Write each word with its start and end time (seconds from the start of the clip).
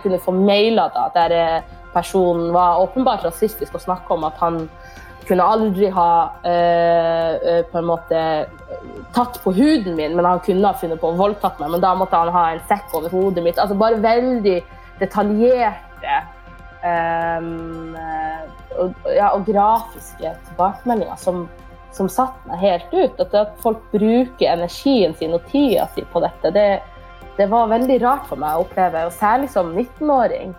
jeg 0.00 0.08
kunne 0.08 0.24
få 0.24 0.34
mailer 0.34 0.90
da, 0.96 1.06
der 1.14 1.36
eh, 1.36 1.76
personen 1.94 2.50
var 2.54 2.80
åpenbart 2.80 3.26
rasistisk 3.28 3.74
og 3.76 3.84
snakka 3.84 4.16
om 4.16 4.26
at 4.28 4.40
han 4.40 4.64
kunne 5.28 5.46
aldri 5.46 5.90
ha 5.94 6.10
eh, 6.48 7.60
på 7.70 7.78
en 7.78 7.86
måte 7.86 8.22
tatt 9.14 9.38
på 9.44 9.52
huden 9.54 9.94
min, 9.98 10.16
men 10.16 10.26
han 10.26 10.42
kunne 10.42 10.66
ha 10.66 10.78
funnet 10.80 11.00
på 11.00 11.12
å 11.12 11.18
voldtatt 11.18 11.60
meg. 11.62 11.70
Men 11.74 11.84
da 11.84 11.94
måtte 11.98 12.18
han 12.18 12.32
ha 12.34 12.44
en 12.50 12.62
sekk 12.70 12.94
over 12.98 13.12
hodet 13.14 13.44
mitt. 13.44 13.60
Altså 13.60 13.78
bare 13.78 14.00
veldig 14.02 14.58
detaljerte 15.00 16.18
um, 16.82 17.96
og, 18.80 18.94
ja, 19.14 19.30
og, 19.30 19.44
grafiske 19.48 20.34
tilbakemeldinger 20.48 21.18
som, 21.20 21.44
som 21.96 22.10
satte 22.10 22.50
meg 22.50 22.62
helt 22.64 22.94
ut. 22.94 23.22
At, 23.22 23.54
folk 23.62 23.82
bruker 23.94 24.50
energien 24.50 25.14
sin 25.18 25.36
og 25.36 25.46
tida 25.52 25.86
si 25.94 26.06
på 26.10 26.22
dette, 26.24 26.54
det, 26.56 26.68
det 27.40 27.48
var 27.48 27.70
veldig 27.70 28.00
rart 28.02 28.26
for 28.28 28.40
meg 28.40 28.56
å 28.56 28.66
oppleve. 28.66 29.06
Og 29.08 29.16
særlig 29.16 29.48
som 29.52 29.72
19-åring. 29.72 30.52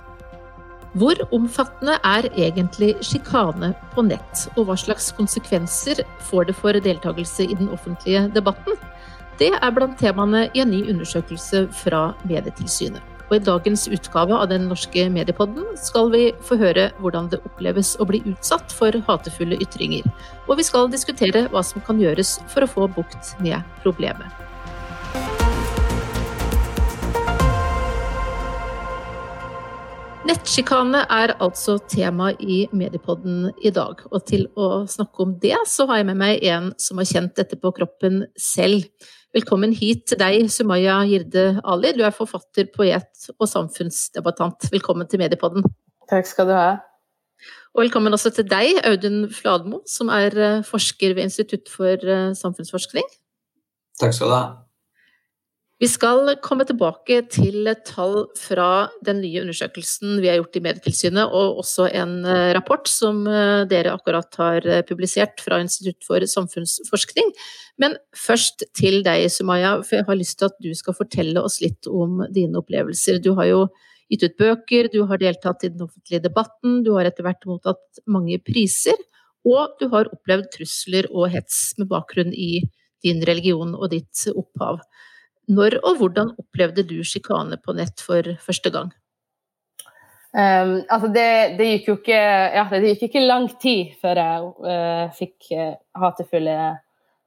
Hvor 1.00 1.16
omfattende 1.32 1.96
er 2.04 2.28
egentlig 2.34 2.96
sjikane 3.06 3.72
på 3.94 4.04
nett, 4.04 4.48
og 4.58 4.68
hva 4.68 4.76
slags 4.80 5.12
konsekvenser 5.16 6.02
får 6.28 6.50
det 6.50 6.56
for 6.58 6.76
deltakelse 6.88 7.46
i 7.48 7.56
den 7.56 7.70
offentlige 7.72 8.26
debatten? 8.36 8.76
Det 9.40 9.54
er 9.56 9.72
blant 9.74 9.96
temaene 10.02 10.50
i 10.52 10.66
en 10.66 10.74
ny 10.74 10.82
undersøkelse 10.92 11.64
fra 11.84 12.10
Medietilsynet. 12.28 13.08
Og 13.32 13.38
I 13.38 13.44
dagens 13.48 13.86
utgave 13.88 14.36
av 14.36 14.50
Den 14.52 14.66
norske 14.68 15.06
mediepodden 15.08 15.78
skal 15.80 16.12
vi 16.12 16.26
få 16.44 16.58
høre 16.60 16.90
hvordan 17.00 17.32
det 17.32 17.40
oppleves 17.48 17.94
å 17.96 18.10
bli 18.10 18.20
utsatt 18.28 18.76
for 18.76 18.92
hatefulle 19.08 19.56
ytringer. 19.64 20.04
Og 20.50 20.60
vi 20.60 20.68
skal 20.68 20.92
diskutere 20.92 21.48
hva 21.48 21.64
som 21.64 21.80
kan 21.88 22.04
gjøres 22.04 22.42
for 22.52 22.68
å 22.68 22.72
få 22.76 22.92
bukt 22.92 23.32
med 23.40 23.64
problemet. 23.86 24.28
Nettsjikane 30.32 31.02
er 31.12 31.34
altså 31.44 31.74
tema 31.92 32.30
i 32.40 32.62
Mediepodden 32.72 33.50
i 33.68 33.72
dag. 33.76 34.00
Og 34.16 34.22
til 34.30 34.46
å 34.56 34.86
snakke 34.88 35.26
om 35.26 35.34
det, 35.42 35.58
så 35.68 35.84
har 35.90 36.00
jeg 36.00 36.08
med 36.08 36.20
meg 36.22 36.46
en 36.48 36.70
som 36.80 37.02
har 37.02 37.10
kjent 37.10 37.34
dette 37.36 37.58
på 37.60 37.72
kroppen 37.76 38.22
selv. 38.40 38.86
Velkommen 39.36 39.76
hit 39.76 40.06
til 40.08 40.22
deg, 40.22 40.48
Sumaya 40.48 41.02
Girde 41.10 41.60
Ali. 41.68 41.92
Du 41.98 42.06
er 42.08 42.16
forfatter, 42.16 42.70
poet 42.72 43.28
og 43.34 43.52
samfunnsdebattant. 43.52 44.70
Velkommen 44.72 45.12
til 45.12 45.20
Mediepodden. 45.20 45.68
Takk 46.08 46.32
skal 46.32 46.48
du 46.48 46.56
ha. 46.56 46.72
Og 47.76 47.84
velkommen 47.84 48.16
også 48.16 48.32
til 48.40 48.48
deg, 48.48 48.80
Audun 48.88 49.26
Fladmo, 49.36 49.84
som 49.84 50.16
er 50.16 50.40
eh, 50.40 50.64
forsker 50.64 51.18
ved 51.18 51.28
Institutt 51.28 51.68
for 51.76 52.08
eh, 52.08 52.32
samfunnsforskning. 52.40 53.18
Takk 54.00 54.16
skal 54.16 54.32
du 54.32 54.40
ha. 54.40 54.46
Vi 55.82 55.88
skal 55.90 56.36
komme 56.46 56.62
tilbake 56.70 57.24
til 57.34 57.66
tall 57.88 58.28
fra 58.38 58.66
den 59.02 59.18
nye 59.24 59.42
undersøkelsen 59.42 60.20
vi 60.22 60.30
har 60.30 60.38
gjort 60.38 60.60
i 60.60 60.62
Medietilsynet, 60.62 61.34
og 61.34 61.58
også 61.64 61.88
en 61.98 62.20
eh, 62.22 62.52
rapport 62.54 62.86
som 62.86 63.24
eh, 63.26 63.64
dere 63.72 63.96
akkurat 63.96 64.38
har 64.38 64.68
eh, 64.70 64.84
publisert 64.86 65.42
fra 65.42 65.58
Institutt 65.64 66.06
for 66.06 66.22
samfunnsforskning. 66.22 67.34
Men 67.82 67.98
først 68.14 68.68
til 68.78 69.02
deg, 69.08 69.26
Sumaya, 69.34 69.80
for 69.82 69.98
jeg 69.98 70.10
har 70.12 70.22
lyst 70.22 70.38
til 70.38 70.52
at 70.52 70.62
du 70.62 70.70
skal 70.78 71.00
fortelle 71.02 71.42
oss 71.42 71.58
litt 71.66 71.90
om 71.90 72.28
dine 72.30 72.62
opplevelser. 72.62 73.18
Du 73.18 73.34
har 73.42 73.50
jo 73.50 73.66
gitt 74.14 74.30
ut 74.30 74.38
bøker, 74.38 74.94
du 74.94 75.02
har 75.10 75.18
deltatt 75.18 75.66
i 75.66 75.74
den 75.74 75.88
offentlige 75.90 76.22
debatten, 76.30 76.84
du 76.86 76.94
har 77.00 77.10
etter 77.10 77.26
hvert 77.26 77.50
mottatt 77.50 78.06
mange 78.06 78.38
priser, 78.46 79.02
og 79.50 79.80
du 79.82 79.90
har 79.96 80.14
opplevd 80.14 80.54
trusler 80.60 81.10
og 81.10 81.32
hets 81.34 81.72
med 81.82 81.90
bakgrunn 81.90 82.36
i 82.38 82.68
din 83.02 83.26
religion 83.26 83.74
og 83.74 83.90
ditt 83.96 84.28
opphav. 84.30 84.84
Når 85.52 85.80
og 85.82 86.00
hvordan 86.00 86.34
opplevde 86.40 86.86
du 86.88 87.02
sjikane 87.04 87.58
på 87.60 87.76
nett 87.76 88.04
for 88.04 88.28
første 88.44 88.72
gang? 88.74 88.92
Um, 90.32 90.78
altså 90.88 91.10
det, 91.12 91.58
det, 91.58 91.66
gikk 91.74 91.90
jo 91.90 91.98
ikke, 91.98 92.20
ja, 92.56 92.64
det 92.72 92.94
gikk 92.94 93.10
ikke 93.10 93.26
lang 93.26 93.50
tid 93.60 93.98
før 94.00 94.22
jeg 94.22 94.46
uh, 94.64 95.10
fikk 95.18 95.50
uh, 95.52 95.74
hatefulle 96.00 96.56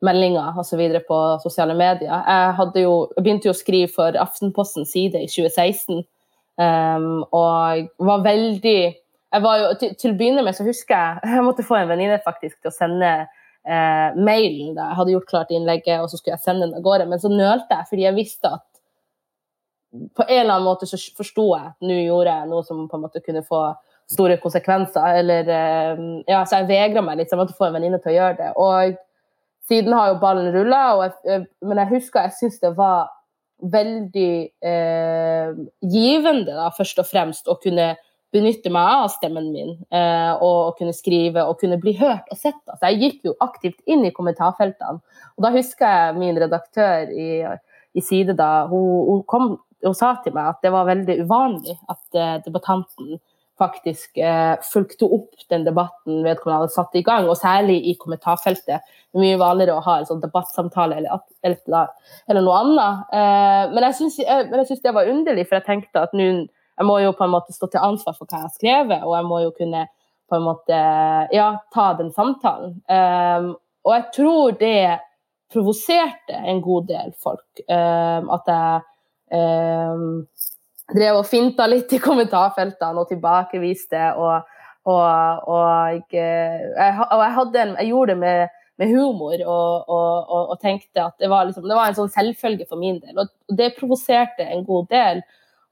meldinger 0.04 0.56
osv. 0.60 0.80
på 1.04 1.18
sosiale 1.42 1.76
medier. 1.76 2.08
Jeg, 2.08 2.84
jo, 2.84 2.96
begynte 3.18 3.50
jo 3.50 3.52
å 3.52 3.58
skrive 3.58 3.92
for 3.92 4.16
Aftenpostens 4.20 4.94
side 4.96 5.20
i 5.20 5.28
2016, 5.28 6.00
um, 6.00 6.64
ehm, 6.64 7.10
og 7.28 7.88
var 8.08 8.24
veldig 8.24 8.78
jeg 9.34 9.42
var 9.42 9.58
jo, 9.58 9.70
til, 9.80 9.94
til, 9.98 10.12
å 10.14 10.18
begynne 10.18 10.44
med 10.46 10.54
så 10.56 10.66
husker 10.66 10.94
jeg 10.94 11.34
jeg 11.36 11.44
måtte 11.44 11.66
få 11.66 11.80
en 11.80 11.90
venninne 11.90 12.20
til 12.22 12.70
å 12.70 12.74
sende 12.74 13.14
eh, 13.66 14.16
mailen 14.16 14.74
da 14.76 14.90
jeg 14.90 14.98
hadde 15.00 15.16
gjort 15.16 15.30
klart 15.30 15.52
innlegget, 15.54 16.02
og 16.02 16.10
så 16.10 16.20
skulle 16.20 16.36
jeg 16.36 16.44
sende 16.44 16.68
den 16.68 16.78
av 16.78 16.84
gårde. 16.84 17.08
Men 17.10 17.22
så 17.22 17.30
nølte 17.32 17.78
jeg, 17.78 17.88
fordi 17.90 18.06
jeg 18.06 18.18
visste 18.18 18.52
at 18.58 18.66
på 19.94 20.24
en 20.26 20.40
eller 20.40 20.56
annen 20.56 20.66
måte 20.66 20.88
så 20.90 20.98
forsto 21.14 21.48
jeg 21.52 21.70
at 21.70 21.86
nå 21.86 21.98
gjorde 22.02 22.32
jeg 22.32 22.50
noe 22.50 22.64
som 22.66 22.86
på 22.90 22.98
en 22.98 23.04
måte 23.04 23.22
kunne 23.24 23.44
få 23.46 23.64
store 24.10 24.36
konsekvenser. 24.42 25.18
Eller, 25.22 25.48
eh, 25.48 26.04
ja, 26.28 26.44
så 26.44 26.60
jeg 26.60 26.70
vegra 26.70 27.02
meg 27.04 27.18
litt, 27.18 27.30
så 27.30 27.38
jeg 27.38 27.44
måtte 27.44 27.58
få 27.58 27.68
en 27.68 27.76
venninne 27.78 28.00
til 28.02 28.14
å 28.14 28.16
gjøre 28.18 28.38
det. 28.40 28.52
Og 28.60 28.96
siden 29.68 29.96
har 29.96 30.12
jo 30.12 30.22
ballen 30.22 30.52
rulla, 30.52 31.10
men 31.24 31.80
jeg 31.80 31.92
husker 31.94 32.26
jeg 32.26 32.36
syns 32.38 32.58
det 32.60 32.74
var 32.76 33.08
veldig 33.64 34.32
eh, 34.66 35.54
givende, 35.88 36.52
da, 36.52 36.68
først 36.76 37.00
og 37.00 37.08
fremst, 37.08 37.48
å 37.48 37.56
kunne 37.62 37.94
benytte 38.34 38.70
meg 38.72 38.88
av 38.98 39.10
stemmen 39.14 39.50
min 39.54 39.74
eh, 39.94 40.32
og 40.42 40.74
kunne 40.78 40.94
skrive 40.96 41.44
og 41.46 41.60
kunne 41.60 41.78
bli 41.82 41.94
hørt 42.00 42.30
og 42.32 42.40
sett. 42.40 42.60
Altså, 42.66 42.90
jeg 42.90 43.02
gikk 43.02 43.28
jo 43.30 43.36
aktivt 43.44 43.78
inn 43.90 44.02
i 44.06 44.14
kommentarfeltene. 44.14 45.02
Og 45.36 45.44
da 45.44 45.52
husker 45.54 45.86
jeg 45.86 46.16
min 46.18 46.40
redaktør 46.42 47.12
i, 47.14 47.28
i 47.94 48.02
Side 48.04 48.36
da, 48.38 48.66
hun, 48.70 48.88
hun, 49.10 49.22
kom, 49.30 49.54
hun, 49.84 49.94
sa 49.96 50.16
til 50.24 50.34
meg 50.34 50.54
at 50.54 50.66
det 50.66 50.74
var 50.74 50.90
veldig 50.90 51.20
uvanlig 51.22 51.78
at 51.92 52.18
eh, 52.18 52.40
debattanten 52.46 53.20
faktisk 53.60 54.18
eh, 54.18 54.56
fulgte 54.66 55.06
opp 55.14 55.44
den 55.52 55.62
debatten 55.66 56.24
vedkommende 56.24 56.64
hadde 56.64 56.74
satt 56.74 56.96
i 56.98 57.04
gang, 57.06 57.28
og 57.30 57.38
særlig 57.38 57.76
i 57.86 57.94
kommentarfeltet. 58.00 58.82
Det 58.82 59.20
er 59.20 59.22
mye 59.22 59.38
vanligere 59.38 59.78
å 59.78 59.84
ha 59.84 60.00
en 60.00 60.08
sånn 60.08 60.24
debattsamtale 60.24 60.98
eller, 60.98 61.22
eller, 61.46 61.94
eller 62.26 62.42
noe 62.42 62.58
annet. 62.64 63.06
Eh, 63.14 63.62
men 63.76 63.86
jeg 63.86 64.00
syns 64.00 64.82
det 64.82 64.96
var 64.96 65.10
underlig, 65.10 65.46
for 65.46 65.60
jeg 65.60 65.68
tenkte 65.68 66.02
at 66.02 66.18
nå 66.18 66.28
jeg 66.78 66.86
må 66.88 66.98
jo 67.02 67.12
på 67.14 67.26
en 67.26 67.34
måte 67.34 67.54
stå 67.54 67.68
til 67.70 67.84
ansvar 67.84 68.16
for 68.16 68.26
hva 68.26 68.40
jeg 68.40 68.48
har 68.48 68.54
skrevet, 68.54 69.04
og 69.04 69.14
jeg 69.16 69.28
må 69.28 69.40
jo 69.44 69.52
kunne 69.56 69.84
på 70.30 70.38
en 70.38 70.46
måte 70.46 70.78
ja, 71.34 71.48
ta 71.74 71.90
den 71.98 72.10
samtalen. 72.14 72.78
Um, 72.88 73.52
og 73.84 73.92
jeg 73.92 74.06
tror 74.16 74.56
det 74.58 74.78
provoserte 75.52 76.40
en 76.40 76.62
god 76.64 76.88
del 76.88 77.12
folk. 77.22 77.46
Um, 77.68 78.32
at 78.34 78.50
jeg 78.50 78.80
um, 79.36 80.24
drev 80.92 81.20
og 81.20 81.28
finta 81.28 81.68
litt 81.70 81.92
i 81.94 82.02
kommentarfeltene 82.02 83.04
og 83.04 83.12
tilbakeviste. 83.12 84.02
Og, 84.18 84.58
og, 84.88 85.48
og, 85.52 85.94
jeg, 85.94 86.02
jeg, 86.18 87.06
og 87.06 87.22
jeg, 87.22 87.46
en, 87.62 87.76
jeg, 87.78 87.88
gjorde 87.92 88.12
det 88.14 88.18
med, 88.24 88.58
med 88.82 88.96
humor 88.96 89.46
og, 89.46 90.58
tenkte 90.64 91.06
at 91.06 91.16
det 91.20 91.30
var, 91.30 91.46
liksom, 91.48 91.68
det 91.68 91.78
var 91.78 91.92
en 91.92 92.00
sånn 92.00 92.12
selvfølge 92.16 92.68
for 92.68 92.80
min 92.80 93.00
del. 93.04 93.16
Og 93.20 93.56
det 93.56 93.74
provoserte 93.78 94.48
en 94.48 94.66
god 94.66 94.90
del. 94.92 95.24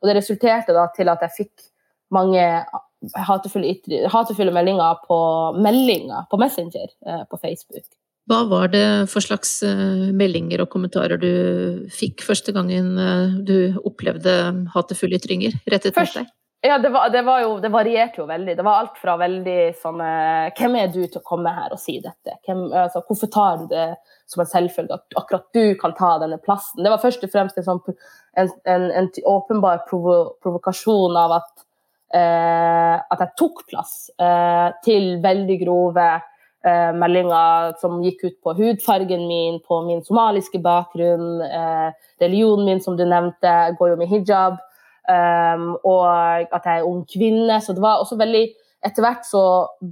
Og 0.02 0.10
det 0.10 0.18
resulterte 0.18 0.74
da 0.74 0.88
til 0.96 1.10
at 1.12 1.22
jeg 1.22 1.36
fikk 1.36 1.68
mange 2.12 2.42
hatefulle, 3.26 3.74
hatefulle 4.12 4.54
meldinger 4.54 5.00
på 5.06 5.18
meldinger 5.62 6.28
på 6.30 6.38
Messenger 6.42 6.88
eh, 7.06 7.24
på 7.30 7.38
Facebook. 7.40 7.86
Hva 8.30 8.44
var 8.46 8.70
det 8.70 8.84
for 9.10 9.24
slags 9.24 9.56
eh, 9.66 10.10
meldinger 10.14 10.62
og 10.62 10.70
kommentarer 10.70 11.18
du 11.18 11.88
fikk 11.90 12.22
første 12.26 12.54
gangen 12.54 12.94
eh, 12.98 13.40
du 13.42 13.80
opplevde 13.82 14.36
hatefulle 14.74 15.18
ytringer 15.18 15.56
rettet 15.70 15.98
mot 15.98 16.18
deg? 16.20 16.30
Ja, 16.64 16.78
det, 16.78 16.88
var, 16.88 17.10
det, 17.10 17.22
var 17.22 17.40
jo, 17.42 17.56
det, 17.58 17.68
varierte 17.74 18.20
jo 18.20 18.26
veldig. 18.28 18.52
Det 18.56 18.62
var 18.62 18.84
alt 18.84 18.98
fra 19.02 19.16
veldig 19.18 19.56
sånn 19.82 19.98
Hvem 20.54 20.76
er 20.78 20.92
du 20.94 21.00
til 21.00 21.18
å 21.18 21.24
komme 21.26 21.50
her 21.50 21.74
og 21.74 21.80
si 21.82 21.96
dette? 21.98 22.36
Hvem, 22.46 22.68
altså, 22.70 23.02
hvorfor 23.08 23.30
tar 23.34 23.56
du 23.58 23.64
det 23.72 23.86
som 24.30 24.44
en 24.44 24.50
selvfølge 24.52 24.94
at 24.94 25.18
akkurat 25.18 25.48
du 25.58 25.74
kan 25.80 25.96
ta 25.98 26.12
denne 26.22 26.38
plassen? 26.38 26.84
Det 26.84 26.92
var 26.92 27.02
først 27.02 27.26
og 27.26 27.34
fremst 27.34 27.58
en, 27.58 27.66
sånn, 27.66 27.82
en, 28.38 28.54
en, 28.70 28.86
en 29.00 29.10
åpenbar 29.34 29.82
provo, 29.90 30.36
provokasjon 30.38 31.18
av 31.18 31.34
at, 31.40 31.66
eh, 32.14 32.94
at 32.94 33.26
jeg 33.26 33.34
tok 33.42 33.66
plass 33.66 33.96
eh, 34.22 34.68
til 34.86 35.16
veldig 35.26 35.60
grove 35.64 36.08
eh, 36.14 36.90
meldinger 36.94 37.74
som 37.82 37.98
gikk 38.06 38.22
ut 38.28 38.38
på 38.38 38.54
hudfargen 38.62 39.26
min, 39.26 39.58
på 39.66 39.82
min 39.90 40.06
somaliske 40.06 40.62
bakgrunn, 40.62 41.40
eh, 41.42 41.88
religionen 42.22 42.70
min, 42.70 42.86
som 42.86 42.94
du 42.94 43.02
nevnte, 43.02 43.50
jeg 43.50 43.82
går 43.82 43.96
jo 43.96 44.04
med 44.04 44.14
hijab. 44.14 44.68
Um, 45.10 45.72
og 45.82 46.04
at 46.54 46.66
jeg 46.66 46.78
er 46.78 46.86
ung 46.86 47.02
kvinne. 47.10 47.60
Så 47.62 47.74
det 47.74 47.82
var 47.82 48.02
også 48.02 48.18
veldig 48.20 48.48
Etter 48.82 49.04
hvert 49.04 49.22
så 49.22 49.40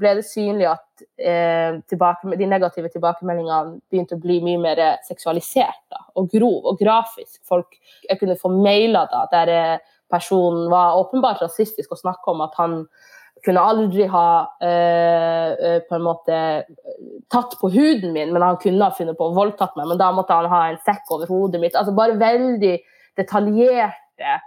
ble 0.00 0.16
det 0.18 0.24
synlig 0.26 0.64
at 0.66 1.02
eh, 1.14 1.76
tilbake, 1.86 2.26
de 2.34 2.48
negative 2.50 2.88
tilbakemeldingene 2.90 3.76
begynte 3.86 4.16
å 4.18 4.22
bli 4.24 4.40
mye 4.42 4.58
mer 4.58 4.80
seksualisert 5.06 5.84
da, 5.94 6.00
og 6.18 6.26
grov 6.32 6.66
og 6.72 6.80
grafisk. 6.80 7.36
Folk, 7.46 7.78
jeg 8.08 8.18
kunne 8.18 8.34
få 8.40 8.50
mailer 8.50 9.06
da, 9.12 9.20
der 9.30 9.52
eh, 9.54 9.94
personen 10.10 10.66
var 10.72 10.98
åpenbart 10.98 11.38
rasistisk 11.44 11.94
og 11.94 12.02
snakka 12.02 12.34
om 12.34 12.42
at 12.48 12.58
han 12.58 12.76
kunne 13.44 13.62
aldri 13.62 14.04
ha 14.10 14.26
eh, 14.60 15.52
eh, 15.54 15.78
på 15.86 15.96
en 15.96 16.04
måte 16.04 16.36
tatt 17.32 17.56
på 17.60 17.70
huden 17.72 18.12
min, 18.12 18.34
men 18.34 18.44
han 18.44 18.58
kunne 18.60 18.84
ha 18.90 18.96
funnet 18.96 19.16
på 19.16 19.30
å 19.30 19.36
voldtatt 19.36 19.78
meg. 19.78 19.88
Men 19.92 20.00
da 20.00 20.10
måtte 20.16 20.36
han 20.36 20.50
ha 20.50 20.66
en 20.68 20.80
sekk 20.84 21.14
over 21.14 21.30
hodet 21.30 21.62
mitt. 21.62 21.78
Altså 21.78 21.94
bare 21.96 22.18
veldig 22.20 22.74
detaljerte 23.18 24.38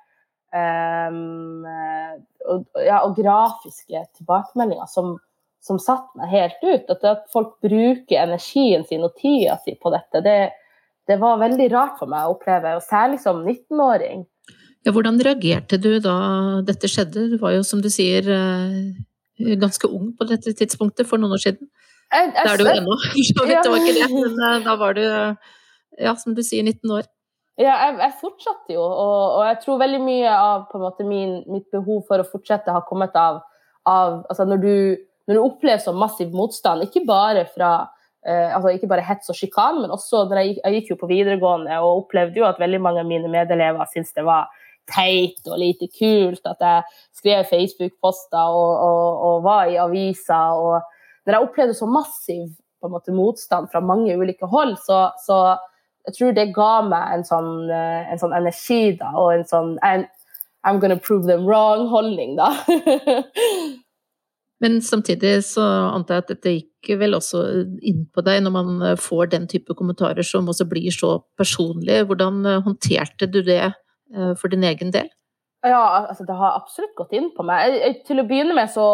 um, 0.53 1.65
og, 2.49 2.65
ja, 2.77 2.99
og, 3.03 3.15
grafiske 3.17 4.03
tilbakemeldinger 4.17 4.89
som, 4.91 5.15
som 5.63 5.79
satte 5.81 6.19
meg 6.19 6.33
helt 6.33 6.65
ut. 6.65 6.91
At, 6.93 7.07
at, 7.09 7.23
folk 7.33 7.55
bruker 7.63 8.19
energien 8.21 8.85
sin 8.89 9.05
og 9.05 9.15
tida 9.19 9.57
si 9.63 9.75
på 9.79 9.93
dette, 9.93 10.23
det, 10.25 10.37
det 11.09 11.19
var 11.21 11.41
veldig 11.41 11.69
rart 11.73 11.97
for 12.01 12.11
meg 12.11 12.27
å 12.27 12.35
oppleve, 12.35 12.77
og 12.77 12.85
særlig 12.85 13.21
som 13.23 13.41
19-åring. 13.41 14.27
Ja, 14.83 14.91
hvordan 14.91 15.19
reagerte 15.23 15.79
du 15.79 15.95
da 16.03 16.17
dette 16.67 16.89
skjedde? 16.91 17.29
Du 17.31 17.37
var 17.39 17.55
jo, 17.55 17.63
som 17.63 17.79
du 17.83 17.87
sier, 17.93 18.27
eh, 18.27 19.55
ganske 19.59 19.87
ung 19.87 20.11
på 20.17 20.27
dette 20.27 20.51
tidspunktet 20.59 21.07
for 21.07 21.21
noen 21.21 21.37
år 21.37 21.43
siden. 21.45 21.69
Jeg, 22.13 22.29
jeg, 22.29 22.33
det 22.35 22.51
er 22.51 22.59
du 22.59 22.65
jo 22.67 22.73
ennå. 22.77 22.97
Det 23.63 23.71
var 23.71 23.79
ikke 23.79 23.95
det, 23.95 24.09
men 24.11 24.41
eh, 24.49 24.57
da 24.65 24.75
var 24.77 24.97
du, 24.97 25.05
ja, 26.03 26.13
som 26.19 26.35
du 26.35 26.43
sier, 26.45 26.67
19 26.67 26.97
år. 26.99 27.07
Ja, 27.61 27.73
jeg, 27.85 27.97
jeg 28.01 28.13
fortsatte 28.17 28.73
jo, 28.73 28.81
og, 28.81 29.17
og, 29.37 29.41
jeg 29.45 29.57
tror 29.61 29.81
veldig 29.83 29.99
mye 30.01 30.29
av 30.33 30.71
måte, 30.81 31.05
min, 31.05 31.41
mitt 31.53 31.67
behov 31.73 32.01
for 32.07 32.21
å 32.23 32.25
fortsette 32.25 32.73
har 32.73 32.85
kommet 32.87 33.13
av, 33.19 33.43
av 33.85 34.23
altså 34.31 34.47
når, 34.49 34.63
du, 34.63 35.03
når 35.29 35.37
du 35.37 35.41
opplever 35.43 35.83
så 35.83 35.93
massiv 35.93 36.33
motstand, 36.33 36.87
ikke 36.87 37.03
bare 37.05 37.45
fra 37.53 37.75
eh, 38.25 38.49
altså 38.55 38.73
ikke 38.73 38.89
bare 38.89 39.05
hets 39.05 39.29
og 39.29 39.37
sjikane, 39.37 39.83
men 39.83 39.93
også 39.93 40.23
når 40.31 40.41
jeg, 40.41 40.55
jeg, 40.63 40.79
gikk 40.79 40.91
jo 40.95 40.99
på 41.03 41.11
videregående 41.11 41.77
og 41.83 42.07
opplevde 42.07 42.41
jo 42.41 42.47
at 42.49 42.61
veldig 42.61 42.81
mange 42.81 43.03
av 43.03 43.11
mine 43.11 43.29
medelever 43.29 43.91
syntes 43.91 44.15
det 44.17 44.25
var 44.25 44.49
teit 44.89 45.45
og 45.47 45.59
lite 45.61 45.87
kult 45.93 46.43
at 46.49 46.63
jeg 46.63 46.97
skrev 47.19 47.45
Facebook-poster 47.51 48.57
og, 48.57 48.73
og, 48.87 49.21
og, 49.27 49.37
var 49.45 49.69
i 49.71 49.77
aviser. 49.79 50.57
Og 50.57 50.81
når 51.23 51.37
jeg 51.37 51.47
opplevde 51.47 51.77
så 51.77 51.87
massiv 51.87 52.49
måte, 52.83 53.13
motstand 53.15 53.69
fra 53.71 53.79
mange 53.79 54.15
ulike 54.19 54.49
hold, 54.49 54.75
så, 54.83 55.05
så, 55.23 55.37
jeg 56.07 56.17
tror 56.17 56.35
det 56.35 56.51
ga 56.55 56.73
meg 56.87 57.15
en 57.17 57.25
sånn, 57.27 57.53
eh, 57.71 58.11
en 58.11 58.21
sånn 58.21 58.35
energi 58.35 58.97
da, 58.99 59.13
og 59.15 59.37
en 59.37 59.47
sånn 59.47 59.77
I'm, 59.83 60.79
gonna 60.79 60.99
prove 60.99 61.27
them 61.27 61.47
wrong-holdning, 61.47 62.37
da. 62.39 62.51
Men 64.63 64.77
samtidig 64.79 65.41
så 65.43 65.63
antar 65.91 66.21
jeg 66.21 66.23
at 66.23 66.29
dette 66.31 66.51
gikk 66.53 66.93
vel 66.99 67.17
også 67.17 67.41
inn 67.83 68.05
på 68.15 68.23
deg 68.23 68.45
når 68.45 68.53
man 68.55 68.69
får 68.95 69.33
den 69.33 69.47
type 69.51 69.75
kommentarer 69.75 70.23
som 70.23 70.47
også 70.47 70.69
blir 70.71 70.87
så 70.95 71.17
personlige. 71.35 72.05
Hvordan 72.07 72.39
håndterte 72.63 73.27
du 73.27 73.41
det 73.43 73.73
Eh, 74.13 74.35
for 74.37 74.47
din 74.47 74.63
egen 74.63 74.93
del? 74.93 75.09
Ja, 75.63 76.05
altså 76.09 76.25
det 76.27 76.35
har 76.37 76.59
absolutt 76.59 76.95
gått 76.95 77.13
inn 77.17 77.31
på 77.35 77.45
meg. 77.47 77.79
Jeg, 77.79 77.99
til 78.07 78.21
å 78.21 78.27
begynne 78.27 78.55
med 78.57 78.69
så 78.71 78.85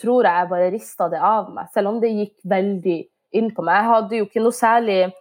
tror 0.00 0.26
jeg 0.26 0.40
jeg 0.40 0.50
bare 0.50 0.70
rista 0.74 1.08
det 1.08 1.20
av 1.22 1.52
meg, 1.54 1.68
selv 1.72 1.92
om 1.92 2.00
det 2.02 2.12
gikk 2.12 2.34
veldig 2.50 2.96
inn 3.38 3.52
på 3.54 3.64
meg. 3.64 3.78
Jeg 3.78 3.92
hadde 3.92 4.18
jo 4.18 4.26
ikke 4.26 4.42
noe 4.42 4.56
særlig 4.56 4.98
eh, 5.06 5.14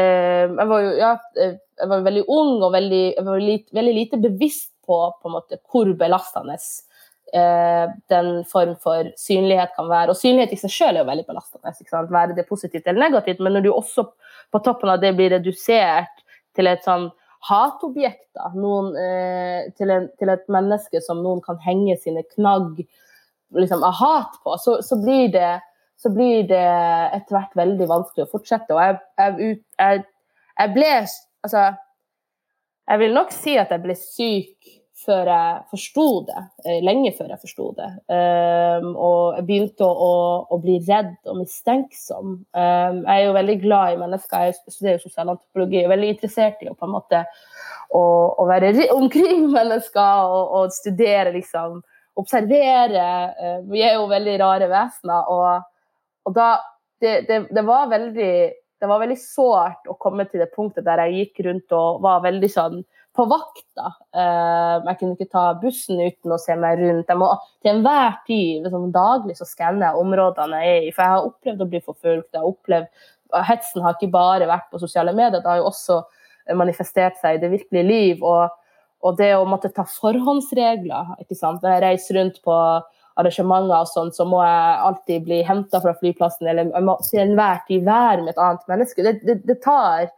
jeg, 0.00 0.68
var 0.70 0.84
jo, 0.84 0.92
ja, 0.96 1.12
eh, 1.40 1.58
jeg 1.82 1.90
var 1.90 2.06
veldig 2.06 2.24
ung 2.32 2.62
og 2.62 2.72
veldig, 2.72 3.04
lite, 3.42 3.76
veldig 3.76 3.94
lite 3.96 4.20
bevisst 4.22 4.72
på, 4.86 4.98
på 5.20 5.28
en 5.28 5.36
måte, 5.36 5.58
hvor 5.70 5.90
belastende 5.98 6.56
eh, 6.56 7.86
den 8.12 8.30
form 8.48 8.74
for 8.82 9.10
synlighet 9.20 9.74
kan 9.76 9.90
være. 9.90 10.12
Og 10.12 10.18
synlighet 10.18 10.54
i 10.56 10.60
seg 10.62 10.74
selv 10.74 11.00
er 11.00 11.04
jo 11.04 11.10
veldig 11.10 11.26
belastende. 11.28 12.08
Være 12.12 12.36
det 12.36 12.48
positivt 12.48 12.86
eller 12.86 13.08
negativt, 13.08 13.42
men 13.42 13.56
når 13.56 13.66
du 13.66 13.72
også 13.72 14.06
på 14.52 14.62
toppen 14.64 14.92
av 14.92 15.02
det 15.02 15.14
blir 15.16 15.32
redusert 15.32 16.24
til 16.56 16.68
et 16.68 16.84
sånn 16.84 17.10
hatobjekter 17.48 18.54
noen, 18.54 18.92
eh, 18.96 19.70
til, 19.78 19.90
en, 19.90 20.08
til, 20.18 20.30
et 20.30 20.44
menneske 20.52 21.02
som 21.02 21.22
noen 21.24 21.42
kan 21.42 21.58
henge 21.64 21.96
sine 21.98 22.22
knagg 22.36 22.84
liksom, 23.58 23.82
av 23.82 23.96
hat 23.98 24.38
på, 24.44 24.54
så, 24.62 24.78
så, 24.84 24.98
blir 25.02 25.32
det, 25.34 25.56
så 26.02 26.10
blir 26.14 26.44
det 26.50 26.66
etter 27.14 27.36
hvert 27.36 27.56
veldig 27.58 27.88
vanskelig 27.90 28.26
å 28.26 28.32
fortsette. 28.32 28.74
Og 28.74 28.82
jeg, 28.82 28.98
jeg, 29.22 29.58
jeg, 29.78 30.04
jeg 30.58 30.74
ble 30.76 30.94
Altså, 31.42 31.62
jeg 32.86 33.00
vil 33.00 33.16
nok 33.16 33.32
si 33.34 33.56
at 33.58 33.72
jeg 33.74 33.82
ble 33.82 33.96
syk 33.98 34.72
før 35.02 35.28
jeg 35.30 35.62
forsto 35.72 36.06
det. 36.28 36.42
Eh, 36.66 36.80
lenge 36.84 37.12
før 37.16 37.32
jeg 37.32 37.42
forsto 37.42 37.68
det. 37.78 37.88
Um, 38.12 38.92
og 38.92 39.38
jeg 39.38 39.46
begynte 39.48 39.86
å, 39.86 39.92
å, 40.06 40.12
å, 40.52 40.58
bli 40.62 40.76
redd 40.86 41.14
og 41.30 41.40
mistenksom. 41.40 42.36
Um, 42.54 43.00
jeg 43.00 43.14
er 43.14 43.24
jo 43.24 43.36
veldig 43.36 43.56
glad 43.62 43.94
i 43.94 44.00
mennesker. 44.02 44.46
Jeg 44.46 44.58
studerer 44.60 44.98
jo 44.98 45.08
sosialantropologi 45.08 45.80
jeg 45.80 45.88
er 45.88 45.94
veldig 45.94 46.12
interessert 46.14 46.62
i 46.62 46.70
å 46.70 46.76
på 46.78 46.88
en 46.88 46.94
måte 46.94 47.24
å, 47.90 48.04
å 48.42 48.46
være 48.50 48.72
omkring 48.94 49.48
mennesker 49.52 50.28
og, 50.28 50.54
og, 50.60 50.76
studere, 50.76 51.34
liksom. 51.34 51.80
Observere. 52.20 53.10
Uh, 53.40 53.58
vi 53.72 53.84
er 53.86 53.96
jo 53.96 54.08
veldig 54.10 54.38
rare 54.44 54.70
vesener. 54.70 55.30
Og, 55.32 55.68
og 56.28 56.36
da 56.36 56.48
det, 57.02 57.24
det, 57.26 57.38
det, 57.50 57.62
var 57.66 57.88
veldig 57.90 58.34
det 58.82 58.88
var 58.90 59.00
veldig 59.02 59.18
sårt 59.18 59.88
å 59.90 59.96
komme 59.98 60.26
til 60.30 60.42
det 60.42 60.52
punktet 60.54 60.86
der 60.86 61.02
jeg 61.04 61.16
gikk 61.18 61.44
rundt 61.46 61.74
og 61.74 62.02
var 62.04 62.22
veldig 62.24 62.50
sånn 62.50 62.82
på 63.16 63.26
vakt. 63.28 63.66
da. 63.76 63.90
Uh, 64.16 64.86
jeg 64.88 64.98
kunne 65.00 65.16
ikke 65.16 65.32
ta 65.32 65.44
bussen 65.60 66.00
uten 66.00 66.32
å 66.32 66.40
se 66.40 66.56
meg 66.58 66.80
rundt. 66.80 67.10
Jeg 67.10 67.20
må 67.20 67.28
til 67.62 67.74
enhver 67.74 68.16
tid, 68.26 68.62
liksom, 68.64 68.88
daglig, 68.94 69.36
så 69.38 69.48
skanner 69.48 69.90
jeg 69.90 70.00
områdene 70.00 70.62
jeg 70.62 70.78
er 70.78 70.86
i. 70.86 70.94
For 70.94 71.04
jeg 71.04 71.14
har 71.14 71.28
opplevd 71.28 71.64
å 71.64 71.68
bli 71.74 71.82
forfulgt. 71.84 72.40
Hetsen 73.52 73.84
har 73.84 73.96
ikke 73.96 74.12
bare 74.12 74.48
vært 74.48 74.72
på 74.72 74.80
sosiale 74.80 75.14
medier, 75.16 75.40
det 75.40 75.48
har 75.48 75.60
jo 75.60 75.70
også 75.70 76.02
manifestert 76.58 77.20
seg 77.20 77.36
i 77.36 77.42
det 77.44 77.52
virkelige 77.52 77.86
liv. 77.88 78.24
Og, 78.24 78.48
og 79.04 79.20
det 79.20 79.34
å 79.36 79.46
måtte 79.48 79.72
ta 79.74 79.84
forhåndsregler 79.88 81.14
ikke 81.22 81.38
sant? 81.38 81.62
Når 81.62 81.76
jeg 81.76 81.84
reiser 81.86 82.20
rundt 82.20 82.42
på 82.44 82.56
arrangementer 83.20 83.82
og 83.82 83.90
sånn, 83.90 84.12
så 84.14 84.26
må 84.28 84.40
jeg 84.44 84.80
alltid 84.88 85.26
bli 85.26 85.40
henta 85.46 85.80
fra 85.82 85.94
flyplassen, 85.98 86.48
eller 86.48 86.70
jeg 86.70 86.86
må 86.86 86.96
til 87.06 87.22
enhver 87.24 87.62
tid 87.68 87.84
være 87.86 88.22
med 88.22 88.34
et 88.34 88.42
annet 88.42 88.70
menneske. 88.72 89.04
Det, 89.06 89.14
det, 89.26 89.38
det, 89.48 89.58
tar, 89.64 90.08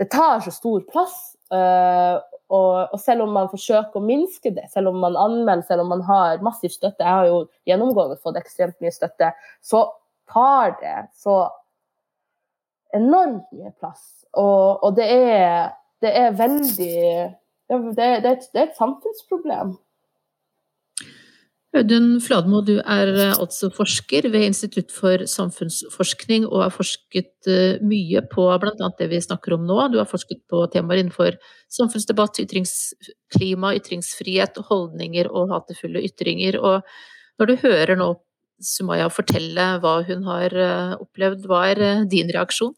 det 0.00 0.08
tar 0.14 0.42
så 0.44 0.54
stor 0.54 0.82
plass. 0.90 1.18
Uh, 1.48 2.18
og, 2.48 2.92
og, 2.92 2.98
selv 3.00 3.24
om 3.24 3.32
man 3.36 3.48
forsøker 3.52 4.00
å 4.00 4.04
minske 4.04 4.52
det, 4.56 4.66
selv 4.72 4.90
om 4.90 5.00
man 5.04 5.16
anmelder, 5.20 5.64
selv 5.68 5.84
om 5.84 5.92
man 5.92 6.04
har 6.08 6.42
massiv 6.44 6.72
støtte, 6.72 7.04
jeg 7.04 7.12
har 7.20 7.28
jo 7.28 7.42
gjennomgående 7.68 8.18
fått 8.24 8.40
ekstremt 8.40 8.76
mye 8.84 8.92
støtte, 8.92 9.30
så 9.64 9.84
tar 10.32 10.76
det 10.80 10.96
så 11.16 11.42
enormt 12.96 13.48
mye 13.52 13.72
plass. 13.80 14.06
Og, 14.36 14.80
og 14.84 14.96
det, 14.96 15.08
er, 15.08 15.74
det, 16.04 16.12
er, 16.12 16.32
veldig 16.36 16.94
det, 17.68 17.78
det, 17.96 18.06
er 18.06 18.30
et, 18.32 18.48
det 18.52 18.62
er 18.62 18.66
et 18.70 18.80
samfunnsproblem. 18.80 19.76
Audun 21.76 22.14
Fladmo, 22.24 22.62
du 22.64 22.78
er 22.80 23.10
eh, 23.12 23.34
altså 23.36 23.68
forsker 23.68 24.30
ved 24.32 24.46
Institutt 24.46 24.92
for 24.94 25.20
samfunnsforskning 25.28 26.46
og 26.48 26.62
har 26.62 26.72
forsket 26.72 27.48
eh, 27.50 27.82
mye 27.84 28.22
på 28.32 28.46
bl.a. 28.62 28.88
det 28.96 29.10
vi 29.10 29.20
snakker 29.20 29.58
om 29.58 29.66
nå. 29.68 29.76
Du 29.92 29.98
har 30.00 30.08
forsket 30.08 30.40
på 30.48 30.62
temaer 30.72 31.02
innenfor 31.02 31.36
samfunnsdebatt, 31.76 32.40
ytringsklima, 32.46 33.74
ytringsfrihet, 33.82 34.62
holdninger 34.70 35.28
og 35.28 35.52
hatefulle 35.52 36.06
ytringer. 36.08 36.56
Og 36.56 36.80
når 37.38 37.52
du 37.52 37.56
hører 37.66 38.00
nå 38.00 38.14
Sumaya 38.64 39.06
fortelle 39.12 39.70
hva 39.84 40.00
hun 40.08 40.24
har 40.26 40.56
eh, 40.56 40.96
opplevd, 40.96 41.44
hva 41.46 41.62
er 41.68 41.86
din 42.08 42.32
reaksjon? 42.32 42.72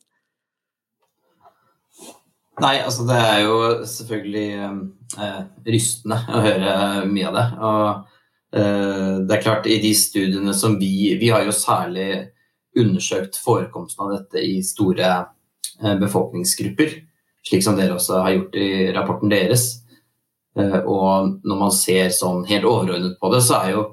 Nei, 2.61 2.77
altså 2.83 3.07
det 3.09 3.17
er 3.17 3.43
jo 3.47 3.59
selvfølgelig 3.89 4.49
eh, 4.67 5.45
rystende 5.71 6.25
å 6.27 6.43
høre 6.43 6.81
mye 7.07 7.31
av 7.31 7.39
det. 7.39 7.51
og 7.71 8.17
det 8.51 9.35
er 9.37 9.43
klart, 9.45 9.67
i 9.71 9.77
de 9.79 9.93
studiene 9.95 10.51
som 10.59 10.73
vi 10.81 11.13
Vi 11.21 11.29
har 11.31 11.45
jo 11.47 11.53
særlig 11.55 12.33
undersøkt 12.79 13.39
forekomsten 13.43 14.07
av 14.07 14.17
dette 14.17 14.43
i 14.43 14.59
store 14.65 15.11
eh, 15.83 15.97
befolkningsgrupper, 16.01 16.97
slik 17.47 17.65
som 17.65 17.79
dere 17.79 17.97
også 17.97 18.21
har 18.25 18.35
gjort 18.37 18.59
i 18.59 18.71
rapporten 18.95 19.33
deres. 19.33 19.69
Eh, 20.59 20.81
og 20.81 21.41
når 21.47 21.63
man 21.65 21.75
ser 21.75 22.13
sånn 22.15 22.45
helt 22.51 22.69
overordnet 22.69 23.19
på 23.21 23.33
det, 23.35 23.43
så 23.47 23.61
er, 23.65 23.73
jo, 23.77 23.87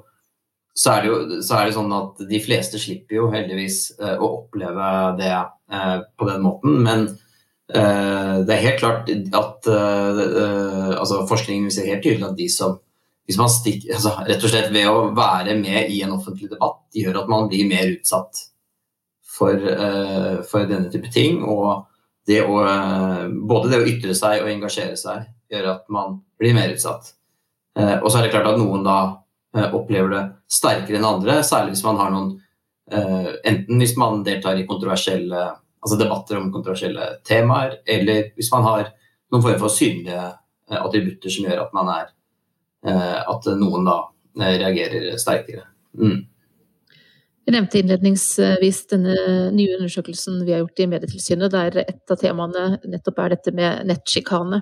så 0.74 0.94
er, 0.94 1.04
det, 1.04 1.12
jo, 1.12 1.40
så 1.46 1.58
er 1.58 1.68
det 1.68 1.78
sånn 1.78 1.96
at 1.98 2.26
de 2.34 2.42
fleste 2.44 2.82
slipper 2.82 3.20
jo 3.20 3.30
heldigvis 3.34 3.80
å 3.98 4.34
oppleve 4.42 4.92
det 5.18 5.32
på 6.16 6.28
den 6.28 6.44
måten. 6.44 6.78
Men 6.86 7.08
det 7.68 8.54
er 8.54 8.62
helt 8.62 8.78
klart 8.80 9.10
at 9.12 9.66
altså 9.68 11.18
forskningen 11.28 11.66
viser 11.68 11.90
helt 11.90 12.00
tydelig 12.06 12.24
at 12.30 12.38
de 12.38 12.46
som 12.48 12.78
hvis 13.28 13.36
man 13.36 13.50
stikker, 13.52 13.92
altså, 13.92 14.14
rett 14.24 14.44
og 14.44 14.50
slett 14.50 14.70
ved 14.72 14.86
å 14.88 15.10
være 15.12 15.52
med 15.58 15.90
i 15.92 16.00
en 16.00 16.14
offentlig 16.16 16.48
debatt, 16.48 16.80
gjør 16.96 17.20
at 17.20 17.28
man 17.28 17.50
blir 17.50 17.68
mer 17.68 17.90
utsatt 17.92 18.40
for, 19.38 19.52
uh, 19.52 20.40
for 20.48 20.64
denne 20.70 20.88
type 20.92 21.10
ting. 21.12 21.42
Og 21.44 21.84
det 22.28 22.40
å, 22.46 22.56
uh, 22.64 23.28
både 23.28 23.74
det 23.74 23.82
å 23.82 23.88
ytre 23.92 24.16
seg 24.16 24.40
og 24.40 24.48
engasjere 24.54 24.96
seg 24.96 25.28
gjør 25.52 25.70
at 25.74 25.86
man 25.92 26.22
blir 26.40 26.56
mer 26.56 26.72
utsatt. 26.72 27.12
Uh, 27.76 27.98
og 27.98 28.08
så 28.08 28.18
er 28.18 28.26
det 28.26 28.32
klart 28.32 28.48
at 28.54 28.60
noen 28.60 28.86
da 28.86 28.98
opplever 29.76 30.12
det 30.12 30.24
sterkere 30.48 30.96
enn 30.96 31.08
andre, 31.08 31.40
særlig 31.44 31.76
hvis 31.76 31.86
man 31.86 32.00
har 32.00 32.14
noen 32.14 32.36
Enten 32.88 33.82
hvis 33.82 33.98
man 34.00 34.22
deltar 34.24 34.56
i 34.56 34.62
kontroversielle 34.64 35.42
altså 35.84 35.96
debatter 36.00 36.38
om 36.38 36.46
kontroversielle 36.48 37.18
temaer, 37.28 37.74
eller 37.84 38.30
hvis 38.32 38.48
man 38.54 38.64
har 38.64 38.86
noen 39.28 39.44
form 39.44 39.58
for 39.60 39.72
synlige 39.72 40.22
attributter 40.72 41.34
som 41.34 41.44
gjør 41.44 41.66
at 41.66 41.74
man 41.76 41.90
er 41.92 42.06
at 42.84 43.48
noen 43.58 43.86
da 43.88 44.00
eh, 44.40 44.58
reagerer 44.62 45.16
sterkere. 45.20 45.64
Mm. 45.98 46.26
Jeg 47.48 47.54
nevnte 47.54 47.80
innledningsvis 47.80 48.82
denne 48.90 49.14
nye 49.56 49.78
undersøkelsen 49.78 50.42
vi 50.44 50.52
har 50.52 50.60
gjort 50.60 50.82
i 50.84 50.86
Medietilsynet, 50.92 51.54
der 51.54 51.80
et 51.86 52.12
av 52.12 52.20
temaene 52.20 52.76
nettopp 52.84 53.22
er 53.24 53.32
dette 53.32 53.54
med 53.56 53.88
nettsjikane. 53.88 54.60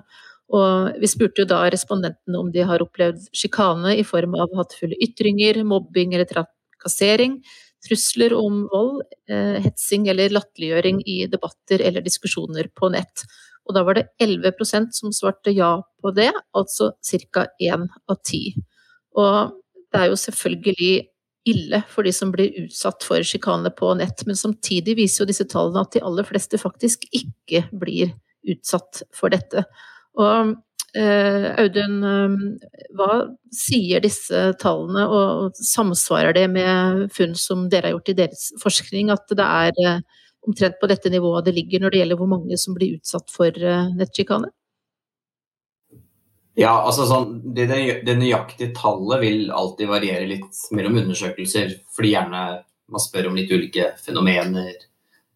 Og 0.55 0.95
vi 1.01 1.09
spurte 1.11 1.43
jo 1.43 1.49
da 1.49 1.65
respondentene 1.67 2.39
om 2.39 2.51
de 2.53 2.63
har 2.63 2.83
opplevd 2.83 3.25
sjikane 3.35 3.97
i 3.99 4.05
form 4.07 4.37
av 4.39 4.53
hatefulle 4.55 4.95
ytringer, 5.03 5.59
mobbing 5.67 6.15
eller 6.15 6.29
trakassering, 6.29 7.41
trusler 7.83 8.31
om 8.37 8.63
vold, 8.71 9.01
eh, 9.27 9.59
hetsing 9.65 10.07
eller 10.07 10.31
latterliggjøring 10.31 11.03
i 11.03 11.25
debatter 11.27 11.83
eller 11.83 12.05
diskusjoner 12.05 12.71
på 12.71 12.89
nett. 12.95 13.27
Og 13.67 13.75
da 13.75 13.83
var 13.83 13.97
det 13.99 14.07
11% 14.23 14.95
som 14.95 15.13
svarte 15.15 15.51
ja 15.51 15.75
på 16.01 16.11
det, 16.15 16.31
altså 16.55 16.93
ca. 17.33 17.47
én 17.61 17.87
av 18.07 18.19
ti. 18.23 18.55
Og 19.17 19.55
det 19.91 20.01
er 20.01 20.11
jo 20.11 20.19
selvfølgelig 20.19 20.93
ille 21.47 21.81
for 21.91 22.07
de 22.07 22.13
som 22.15 22.31
blir 22.33 22.55
utsatt 22.65 23.05
for 23.07 23.23
sjikane 23.23 23.71
på 23.75 23.93
nett, 23.99 24.23
men 24.27 24.39
samtidig 24.39 24.97
viser 24.99 25.23
jo 25.23 25.31
disse 25.31 25.47
tallene 25.47 25.83
at 25.85 25.95
de 25.95 26.03
aller 26.03 26.27
fleste 26.27 26.59
faktisk 26.59 27.07
ikke 27.15 27.65
blir 27.71 28.11
utsatt 28.47 29.03
for 29.15 29.31
dette. 29.31 29.63
Og 30.19 30.53
eh, 30.97 31.47
Audun, 31.61 31.97
eh, 32.07 32.37
hva 32.97 33.11
sier 33.55 34.03
disse 34.03 34.43
tallene, 34.61 35.07
og 35.07 35.59
samsvarer 35.61 36.35
det 36.35 36.47
med 36.51 37.07
funn 37.15 37.35
som 37.39 37.67
dere 37.71 37.91
har 37.91 37.97
gjort 37.97 38.13
i 38.13 38.19
deres 38.23 38.47
forskning, 38.63 39.11
at 39.13 39.35
det 39.37 39.47
er 39.47 39.83
eh, 39.85 39.99
omtrent 40.47 40.79
på 40.81 40.89
dette 40.89 41.11
nivået 41.11 41.45
det 41.45 41.55
ligger 41.57 41.83
når 41.83 41.93
det 41.93 42.01
gjelder 42.01 42.19
hvor 42.21 42.31
mange 42.31 42.57
som 42.59 42.77
blir 42.77 42.95
utsatt 42.97 43.33
for 43.33 43.67
nettsjikane? 43.97 44.49
Ja, 46.57 46.71
altså 46.81 47.05
sånn, 47.05 47.35
det, 47.53 47.67
det, 47.69 48.15
nøyaktige 48.17 48.71
tallet 48.73 49.21
vil 49.21 49.51
alltid 49.53 49.91
variere 49.91 50.25
litt 50.25 50.63
mellom 50.73 50.95
undersøkelser, 51.03 51.75
fordi 51.93 52.15
gjerne 52.15 52.45
man 52.89 53.03
spør 53.03 53.29
om 53.29 53.35
litt 53.37 53.51
ulike 53.51 53.91
fenomener. 54.01 54.73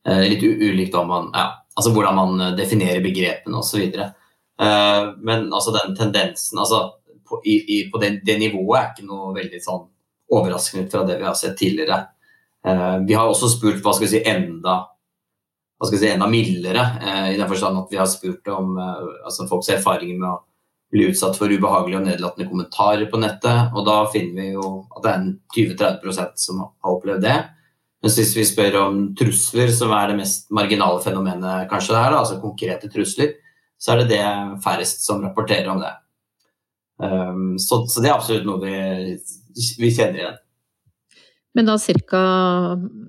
Eh, 0.07 0.23
litt 0.31 0.43
ulikt 0.43 0.95
om 0.97 1.11
man, 1.11 1.29
ja, 1.35 1.45
altså 1.75 1.91
hvordan 1.93 2.17
man 2.17 2.41
eh, 2.41 2.55
definerer 2.57 3.03
begrepene 3.03 3.59
osv. 3.59 3.83
Eh, 4.01 5.03
men 5.21 5.51
altså 5.53 5.75
den 5.75 5.93
tendensen 5.97 6.61
altså, 6.63 6.87
på, 7.27 7.41
i, 7.45 7.59
i, 7.75 7.77
på 7.91 8.01
det, 8.01 8.15
det, 8.25 8.39
nivået 8.41 8.79
er 8.79 8.89
ikke 8.89 9.05
noe 9.05 9.35
veldig 9.35 9.61
sånn 9.61 9.85
overraskende 10.31 10.89
fra 10.89 11.03
det 11.05 11.19
vi 11.19 11.27
har 11.27 11.37
sett 11.37 11.59
tidligere. 11.59 11.99
Eh, 12.65 12.97
vi 13.05 13.17
har 13.17 13.29
også 13.29 13.51
spurt 13.51 13.83
hva 13.83 13.93
skal 13.93 14.07
vi 14.07 14.13
si, 14.15 14.23
enda 14.25 14.79
hva 15.81 15.87
skal 15.89 15.97
jeg 15.97 16.03
si, 16.03 16.13
enda 16.13 16.27
mildere, 16.29 16.81
eh, 17.01 17.27
i 17.33 17.37
den 17.39 17.49
forstand 17.49 17.79
at 17.79 17.89
vi 17.89 17.97
har 17.97 18.09
spurt 18.09 18.49
om 18.53 18.75
eh, 18.77 19.05
altså 19.25 19.47
folks 19.49 19.71
erfaringer 19.73 20.19
med 20.19 20.27
å 20.29 20.35
bli 20.93 21.07
utsatt 21.09 21.39
for 21.39 21.49
ubehagelige 21.49 21.97
og 21.97 22.05
nedlatende 22.05 22.45
kommentarer 22.51 23.07
på 23.09 23.17
nettet. 23.17 23.71
Og 23.73 23.87
da 23.87 23.95
finner 24.13 24.37
vi 24.37 24.51
jo 24.51 24.67
at 24.93 25.07
det 25.07 25.13
er 25.15 25.25
20-30 25.57 26.43
som 26.43 26.61
har 26.61 26.91
opplevd 26.93 27.25
det. 27.25 27.39
Mens 28.05 28.19
hvis 28.19 28.35
vi 28.37 28.45
spør 28.45 28.77
om 28.83 28.99
trusler, 29.17 29.73
som 29.73 29.93
er 29.97 30.11
det 30.11 30.19
mest 30.19 30.51
marginale 30.53 31.01
fenomenet 31.01 31.65
kanskje 31.71 31.95
det 31.95 32.03
her, 32.03 32.17
altså 32.19 32.37
konkrete 32.43 32.89
trusler, 32.93 33.33
så 33.81 33.95
er 33.95 34.03
det 34.03 34.11
det 34.13 34.61
færrest 34.61 35.01
som 35.07 35.25
rapporterer 35.25 35.69
om 35.73 35.81
det. 35.81 35.91
Um, 37.01 37.57
så, 37.57 37.81
så, 37.89 38.01
det 38.03 38.11
er 38.11 38.19
absolutt 38.19 38.45
noe 38.45 38.61
vi, 38.61 39.17
vi 39.81 39.89
kjenner 39.89 40.19
igjen. 40.19 40.39
Men 41.53 41.67
da 41.67 41.75
ca. 41.77 42.21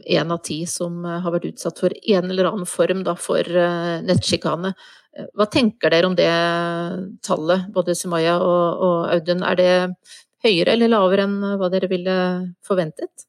én 0.04 0.32
av 0.32 0.40
ti 0.42 0.64
som 0.66 1.04
har 1.04 1.30
vært 1.30 1.52
utsatt 1.52 1.78
for 1.78 1.94
en 1.94 2.30
eller 2.30 2.48
annen 2.50 2.66
form 2.66 3.04
da, 3.06 3.14
for 3.14 3.46
uh, 3.46 4.02
nettsjikane. 4.02 4.72
Eh, 5.16 5.28
hva 5.36 5.46
tenker 5.46 5.92
dere 5.92 6.08
om 6.08 6.16
det 6.18 6.30
tallet, 7.22 7.68
både 7.74 7.94
Sumaya 7.94 8.38
og, 8.42 8.82
og 8.82 9.12
Audun? 9.14 9.44
Er 9.46 9.60
det 9.60 9.74
høyere 10.42 10.74
eller 10.74 10.90
lavere 10.90 11.28
enn 11.28 11.36
hva 11.60 11.68
dere 11.70 11.90
ville 11.90 12.16
forventet? 12.66 13.28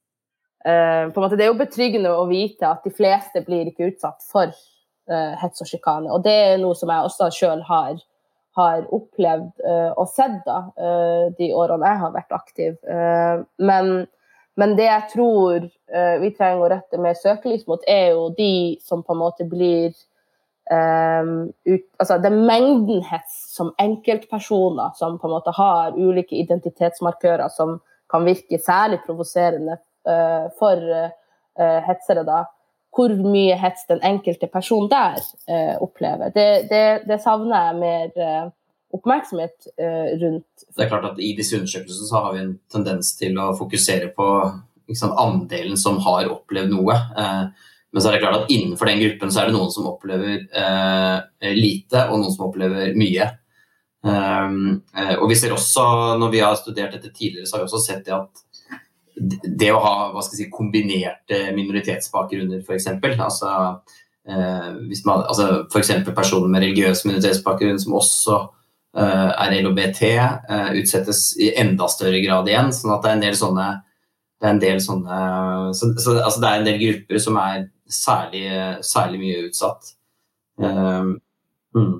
Uh, 0.63 1.12
måte, 1.12 1.36
det 1.36 1.43
er 1.43 1.51
jo 1.51 1.60
betryggende 1.60 2.13
å 2.15 2.24
vite 2.29 2.70
at 2.70 2.86
de 2.88 2.93
fleste 2.96 3.41
blir 3.43 3.67
ikke 3.67 3.89
utsatt 3.91 4.24
for 4.24 4.48
uh, 4.48 5.34
hets 5.41 5.62
og 5.62 5.67
sjikane. 5.67 6.10
Og 6.10 6.24
det 6.24 6.36
er 6.48 6.58
noe 6.62 6.77
som 6.79 6.89
jeg 6.89 7.10
også 7.10 7.29
sjøl 7.36 7.63
har, 7.67 8.00
har, 8.55 8.86
opplevd 8.96 9.60
uh, 9.65 9.91
og 10.00 10.08
sett 10.13 10.39
da, 10.48 10.62
de 11.38 11.51
årene 11.58 11.91
jeg 11.91 12.01
har 12.05 12.15
vært 12.15 12.36
aktiv. 12.38 12.75
Men, 13.60 14.05
men, 14.60 14.76
det 14.78 14.86
jeg 14.86 15.10
tror 15.14 15.70
vi 16.22 16.30
trenger 16.38 16.62
å 16.62 16.72
rette 16.72 17.00
mer 17.02 17.16
søkelys 17.18 17.68
mot, 17.70 17.82
er 17.90 18.14
jo 18.14 18.28
de 18.38 18.78
som 18.86 19.02
på 19.06 19.16
en 19.16 19.22
måte 19.24 19.48
blir 19.50 19.94
Um, 20.72 21.50
ut, 21.68 21.82
altså 22.00 22.16
er 22.16 22.36
mengden 22.48 23.02
hets 23.04 23.34
som 23.52 23.74
enkeltpersoner 23.84 24.94
som 24.96 25.18
på 25.20 25.28
en 25.28 25.34
måte 25.34 25.52
har 25.58 25.98
ulike 26.00 26.38
identitetsmarkører 26.40 27.52
som 27.52 27.82
kan 28.12 28.24
virke 28.24 28.60
særlig 28.64 29.02
provoserende 29.04 29.76
uh, 30.08 30.48
for 30.60 30.80
uh, 30.80 31.80
hetsere, 31.88 32.24
da. 32.24 32.46
Hvor 32.96 33.12
mye 33.26 33.58
hets 33.60 33.88
den 33.90 34.00
enkelte 34.06 34.48
person 34.48 34.88
der 34.88 35.20
uh, 35.50 35.76
opplever. 35.84 36.32
Det, 36.32 36.48
det, 36.72 36.86
det, 37.10 37.20
savner 37.26 37.68
jeg 37.68 37.80
mer 37.82 38.52
oppmerksomhet 38.94 39.68
rundt. 40.22 40.66
Det 40.70 40.86
er 40.86 40.90
klart 40.92 41.08
at 41.12 41.22
I 41.22 41.32
disse 41.38 41.58
undersøkelsene 41.58 42.10
så 42.10 42.20
har 42.22 42.36
vi 42.36 42.44
en 42.44 42.52
tendens 42.72 43.14
til 43.18 43.40
å 43.42 43.52
fokusere 43.58 44.12
på 44.14 44.28
sant, 44.94 45.16
andelen 45.18 45.80
som 45.80 45.98
har 46.06 46.30
opplevd 46.32 46.74
noe. 46.74 46.98
Uh, 47.18 47.70
men 47.94 48.02
så 48.02 48.10
er 48.10 48.18
det 48.18 48.24
klart 48.24 48.42
at 48.42 48.52
innenfor 48.54 48.90
den 48.90 49.02
gruppen 49.04 49.32
så 49.32 49.44
er 49.44 49.50
det 49.50 49.56
noen 49.56 49.70
som 49.70 49.86
opplever 49.86 50.40
eh, 50.50 51.52
lite, 51.54 52.08
og 52.10 52.24
noen 52.24 52.32
som 52.34 52.48
opplever 52.48 52.96
mye. 52.98 53.28
Um, 54.02 54.82
og 55.20 55.28
vi 55.30 55.38
ser 55.38 55.54
også, 55.54 55.84
når 56.18 56.32
vi 56.34 56.42
har 56.42 56.58
studert 56.58 56.96
dette 56.98 57.12
tidligere, 57.14 57.46
så 57.46 57.56
har 57.56 57.62
vi 57.62 57.70
også 57.70 57.84
sett 57.84 58.02
det 58.08 58.16
at 58.18 58.42
det 59.46 59.70
å 59.70 59.84
ha 59.84 59.94
hva 60.10 60.24
skal 60.26 60.40
jeg 60.40 60.48
si, 60.48 60.56
kombinerte 60.56 61.44
minoritetsbakgrunner, 61.54 62.64
f.eks. 62.66 62.90
Altså, 63.14 63.54
eh, 64.26 64.72
altså 65.14 65.48
F.eks. 65.70 65.94
personer 66.10 66.50
med 66.50 66.66
religiøs 66.66 67.06
minoritetsbakgrunn 67.06 67.78
som 67.84 68.00
også 68.02 68.40
eh, 68.98 69.50
LHBT, 69.50 70.02
eh, 70.14 70.70
utsettes 70.80 71.26
i 71.42 71.54
enda 71.60 71.90
større 71.92 72.22
grad 72.24 72.50
igjen. 72.50 72.72
sånn 72.76 72.94
at 72.96 73.04
det 73.04 73.12
er 73.12 73.18
en 73.18 73.28
del 73.28 73.38
sånne 73.40 73.68
det 74.44 74.50
er 74.50 74.56
en 74.58 74.60
del 74.60 74.80
sånne 74.84 75.18
så, 75.72 75.94
så, 76.04 76.18
altså 76.20 76.42
det 76.44 76.48
er 76.50 76.58
en 76.58 76.66
del 76.68 76.80
grupper 76.82 77.22
som 77.24 77.38
er 77.40 77.70
særlig, 77.88 78.48
særlig 78.84 79.22
mye 79.22 79.44
utsatt. 79.48 79.94
Um, 80.60 81.14
mm. 81.78 81.94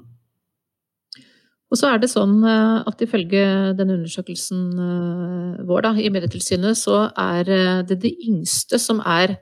Og 1.72 1.80
så 1.80 1.88
er 1.88 2.02
det 2.02 2.10
sånn 2.12 2.44
at 2.44 3.00
ifølge 3.02 3.46
denne 3.78 3.96
undersøkelsen 3.96 5.64
vår 5.70 5.86
da, 5.88 5.94
i 5.96 6.12
Medietilsynet, 6.12 6.78
så 6.78 7.06
er 7.16 7.48
det 7.88 8.02
de 8.04 8.12
yngste 8.28 8.78
som 8.82 9.00
er 9.08 9.38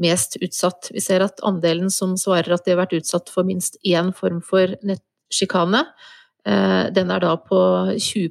mest 0.00 0.36
utsatt. 0.40 0.90
Vi 0.94 1.02
ser 1.04 1.24
at 1.24 1.42
andelen 1.46 1.92
som 1.92 2.16
svarer 2.20 2.56
at 2.56 2.64
de 2.64 2.74
har 2.74 2.82
vært 2.82 2.96
utsatt 3.00 3.30
for 3.32 3.46
minst 3.46 3.78
én 3.86 4.12
form 4.16 4.40
for 4.44 4.72
nettsjikane, 4.86 5.84
den 6.44 7.10
er 7.12 7.20
da 7.20 7.34
på 7.36 7.58
20 8.00 8.30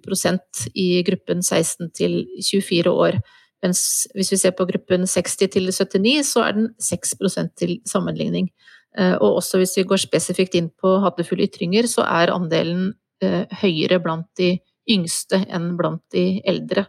i 0.74 1.04
gruppen 1.06 1.44
16 1.44 1.92
til 1.94 2.24
24 2.42 2.90
år. 2.90 3.20
Mens 3.64 4.08
hvis 4.16 4.32
vi 4.32 4.40
ser 4.40 4.56
på 4.56 4.66
gruppen 4.66 5.06
60 5.08 5.38
til 5.52 5.70
79, 5.72 6.24
så 6.32 6.44
er 6.48 6.56
den 6.58 6.70
6 6.80 7.16
til 7.60 7.80
sammenligning. 7.86 8.50
Eh, 8.98 9.16
og 9.22 9.40
også 9.42 9.60
hvis 9.60 9.76
vi 9.78 9.86
går 9.88 10.02
spesifikt 10.02 10.56
inn 10.58 10.70
på 10.82 10.96
hatefulle 11.04 11.46
ytringer, 11.50 11.88
så 11.88 12.06
er 12.08 12.34
andelen 12.34 12.94
eh, 13.22 13.46
høyere 13.62 14.00
blant 14.02 14.30
de 14.40 14.56
yngste 14.90 15.44
enn 15.48 15.76
blant 15.78 16.02
de 16.16 16.42
eldre. 16.48 16.88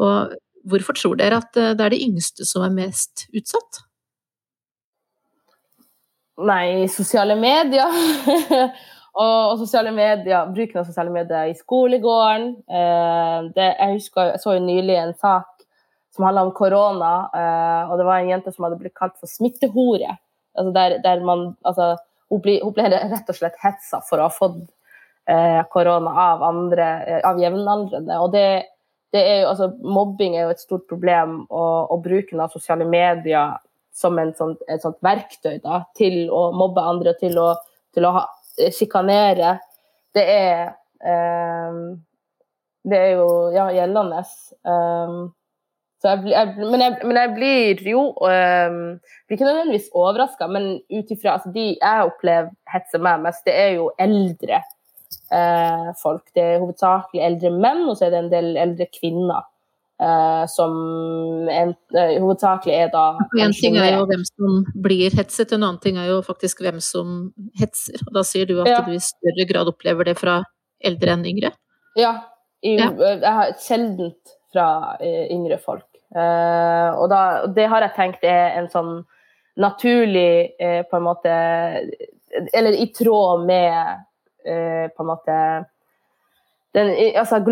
Og 0.00 0.32
hvorfor 0.64 0.96
tror 0.96 1.18
dere 1.20 1.42
at 1.42 1.58
eh, 1.60 1.74
det 1.76 1.84
er 1.84 1.96
de 1.96 2.04
yngste 2.06 2.48
som 2.48 2.64
er 2.64 2.72
mest 2.74 3.26
utsatt? 3.34 3.84
Nei, 6.44 6.86
sosiale 6.90 7.36
medier. 7.38 7.90
og, 9.14 9.58
sosiale 9.60 9.92
medier, 9.94 10.48
bruken 10.50 10.80
av 10.80 10.88
sosiale 10.88 11.12
medier 11.14 11.50
i 11.50 11.54
skolegården. 11.54 12.48
Det, 13.54 13.66
jeg 13.68 13.92
husker 13.92 14.32
jeg 14.32 14.40
så 14.42 14.56
jo 14.56 14.64
nylig 14.64 14.96
en 14.98 15.14
sak 15.14 15.54
som 16.14 16.24
handla 16.24 16.42
om 16.42 16.52
korona. 16.52 17.14
Uh, 17.34 17.90
og 17.90 17.98
det 17.98 18.06
var 18.06 18.20
en 18.20 18.30
jente 18.30 18.52
som 18.52 18.66
hadde 18.66 18.78
blitt 18.78 18.96
kalt 18.98 19.16
for 19.18 19.30
smittehore. 19.30 20.16
Altså 20.54 20.74
der, 20.74 20.98
der 21.02 21.24
man, 21.26 21.48
altså, 21.66 21.94
hun, 22.30 22.42
ble, 22.44 22.60
hun, 22.62 22.74
ble, 22.76 22.86
rett 22.92 23.30
og 23.30 23.38
slett 23.38 23.58
hetsa 23.62 24.00
for 24.06 24.22
å 24.22 24.28
ha 24.28 24.34
fått 24.34 24.60
uh, 25.30 25.62
korona 25.72 26.14
av, 26.28 26.46
andre, 26.46 26.88
av 27.26 27.42
jevnaldrende. 27.42 28.20
Og 28.22 28.30
det, 28.34 28.46
det, 29.14 29.24
er 29.24 29.42
jo, 29.42 29.50
altså, 29.50 29.70
mobbing 29.82 30.38
er 30.38 30.46
jo 30.46 30.54
et 30.54 30.62
stort 30.62 30.86
problem, 30.90 31.40
og, 31.48 31.90
og 31.90 32.04
bruken 32.06 32.44
av 32.44 32.54
sosiale 32.54 32.86
medier 32.86 33.58
som 33.94 34.18
sånt, 34.38 34.62
et 34.70 34.82
sånt 34.82 34.98
verktøy 35.06 35.58
da, 35.62 35.84
til 35.98 36.24
å 36.34 36.48
mobbe 36.54 36.82
andre, 36.82 37.14
til 37.18 37.38
å, 37.38 37.52
til 37.94 38.06
å 38.06 38.14
sjikanere, 38.72 39.58
det 40.14 40.24
er 40.30 40.74
Det 42.84 42.96
er 42.96 43.10
jo 43.16 43.28
ja, 43.52 43.64
gjeldende. 43.72 44.20
Um, 44.64 45.32
jeg, 46.04 46.20
jeg, 46.28 46.54
men, 46.58 46.80
jeg, 46.80 46.96
men, 47.04 47.16
jeg, 47.16 47.32
blir 47.36 47.82
jo 47.88 48.02
um, 48.12 48.78
blir 49.26 49.38
ikke 49.38 49.48
nødvendigvis 49.48 49.88
overraska, 49.96 50.48
men 50.52 50.66
ut 50.92 51.12
ifra 51.12 51.38
altså, 51.38 51.52
De 51.54 51.66
jeg 51.80 52.08
opplever 52.10 52.50
hetser 52.72 53.02
meg 53.04 53.22
mest, 53.24 53.44
det 53.48 53.54
er 53.56 53.70
jo 53.78 53.88
eldre 54.00 54.60
uh, 55.32 55.90
folk. 56.02 56.26
Det 56.36 56.44
er 56.44 56.60
hovedsakelig 56.62 57.24
eldre 57.24 57.52
menn, 57.56 57.84
og 57.88 57.96
så 57.96 58.08
er 58.08 58.14
det 58.14 58.22
en 58.24 58.32
del 58.32 58.50
eldre 58.66 58.88
kvinner. 58.98 59.48
Uh, 60.02 60.42
som 60.50 60.72
en, 61.48 61.68
uh, 61.94 62.14
hovedsakelig 62.18 62.72
er 62.74 62.88
da 62.90 63.12
En 63.38 63.52
ting 63.54 63.76
er 63.78 63.92
jo 63.92 64.00
hvem 64.10 64.24
som 64.26 64.56
blir 64.82 65.14
hetset, 65.14 65.52
en 65.54 65.62
annen 65.62 65.78
ting 65.78 66.00
er 66.02 66.08
jo 66.08 66.16
faktisk 66.26 66.64
hvem 66.64 66.80
som 66.82 67.28
hetser. 67.60 68.02
Og 68.08 68.16
da 68.16 68.24
sier 68.26 68.48
du 68.50 68.56
at 68.64 68.72
ja. 68.72 68.80
du 68.82 68.90
i 68.96 69.02
større 69.02 69.46
grad 69.46 69.70
opplever 69.70 70.10
det 70.10 70.16
fra 70.18 70.40
eldre 70.82 71.14
enn 71.14 71.22
yngre? 71.30 71.52
Ja. 71.94 72.16
I, 72.64 72.74
ja. 72.80 72.88
Jeg 72.98 73.34
har 73.36 73.52
sjeldent 73.60 74.34
fra 74.54 74.66
yngre 75.04 75.60
folk. 75.62 75.86
og 76.14 77.06
da, 77.10 77.20
det 77.52 77.66
har 77.68 77.84
jeg 77.84 77.94
tenkt 77.96 78.24
er 78.24 78.54
en 78.56 78.70
sånn 78.72 78.92
naturlig 79.60 80.54
på 80.88 80.96
en 80.96 81.04
måte 81.04 81.34
Eller 82.54 82.78
i 82.78 82.86
tråd 82.94 83.44
med 83.44 84.00
på 84.96 85.04
en 85.04 85.10
måte 85.10 85.36
den, 86.74 86.90
altså 87.14 87.38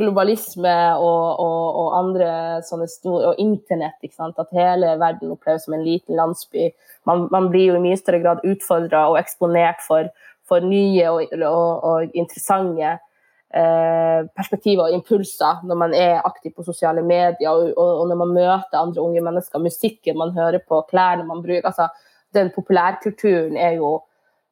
globalisme 0.00 0.76
og, 0.96 1.40
og, 1.40 1.76
og, 1.82 1.88
andre 1.98 2.30
sånne 2.64 2.88
store 2.88 3.32
Og 3.32 3.40
internett. 3.42 3.98
ikke 4.02 4.16
sant? 4.16 4.40
At 4.40 4.52
hele 4.56 4.96
verden 5.00 5.34
oppleves 5.34 5.66
som 5.66 5.76
en 5.76 5.84
liten 5.84 6.16
landsby. 6.16 6.70
Man, 7.08 7.26
man 7.34 7.50
blir 7.52 7.72
jo 7.72 7.78
i 7.78 7.84
mye 7.84 8.00
større 8.00 8.22
grad 8.24 8.44
utfordra 8.48 9.06
og 9.10 9.18
eksponert 9.20 9.82
for, 9.84 10.08
for 10.48 10.64
nye 10.64 11.10
og, 11.10 11.34
og 11.42 12.14
interessante 12.16 12.96
eh, 13.52 14.20
perspektiver 14.36 14.86
og 14.86 14.96
impulser 14.96 15.64
når 15.68 15.80
man 15.84 15.96
er 15.96 16.22
aktiv 16.24 16.54
på 16.56 16.64
sosiale 16.66 17.02
medier 17.04 17.50
og, 17.52 18.06
når 18.08 18.20
man 18.24 18.36
møter 18.36 18.80
andre 18.80 19.02
unge 19.02 19.24
mennesker. 19.24 19.62
Musikken 19.62 20.18
man 20.18 20.32
hører 20.36 20.62
på, 20.68 20.80
klærne 20.90 21.26
man 21.28 21.42
bruker. 21.44 21.68
altså 21.68 21.88
Den 22.34 22.50
populærkulturen 22.54 23.56
er 23.56 23.76
jo 23.76 23.98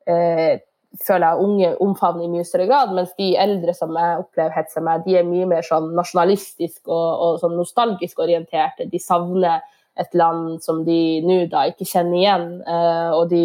eh, 0.07 0.61
føler 0.99 1.27
jeg 1.27 1.47
unge 1.47 1.71
omfavner 1.85 2.27
i 2.27 2.31
mye 2.33 2.47
større 2.47 2.67
grad, 2.67 2.95
mens 2.97 3.13
de 3.19 3.33
eldre 3.39 3.75
som 3.77 3.95
jeg 3.95 4.23
opplever 4.25 4.55
hetser 4.57 4.85
meg, 4.85 5.05
de 5.07 5.19
er 5.21 5.29
mye 5.29 5.47
mer 5.49 5.67
sånn 5.67 5.93
nasjonalistisk 5.97 6.91
og, 6.91 7.09
og 7.25 7.37
sånn 7.43 7.57
nostalgisk 7.59 8.23
orienterte. 8.23 8.89
De 8.91 9.01
savner 9.03 9.61
et 10.01 10.15
land 10.19 10.61
som 10.65 10.85
de 10.87 11.21
nå 11.27 11.43
da 11.51 11.67
ikke 11.71 11.89
kjenner 11.89 12.19
igjen. 12.19 12.49
Uh, 12.67 13.11
og 13.19 13.31
de, 13.33 13.45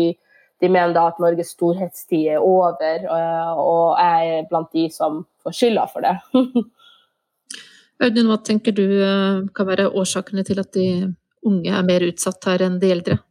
de, 0.61 0.69
mener 0.69 0.95
da 0.95 1.09
at 1.11 1.21
Norges 1.21 1.53
storhetstid 1.55 2.31
er 2.37 2.43
over, 2.43 3.05
uh, 3.09 3.53
og 3.61 4.01
jeg 4.01 4.39
er 4.39 4.49
blant 4.49 4.71
de 4.73 4.87
som 4.93 5.23
får 5.45 5.59
skylda 5.59 5.85
for 5.91 6.05
det. 6.05 6.15
Audun, 8.05 8.27
hva 8.27 8.41
tenker 8.43 8.75
du 8.75 8.85
uh, 8.89 9.45
kan 9.55 9.69
være 9.69 9.91
årsakene 9.93 10.43
til 10.47 10.59
at 10.63 10.73
de 10.75 10.89
unge 11.45 11.71
er 11.71 11.87
mer 11.87 12.03
utsatt 12.09 12.49
her 12.49 12.65
enn 12.65 12.81
de 12.81 12.91
eldre? 12.91 13.21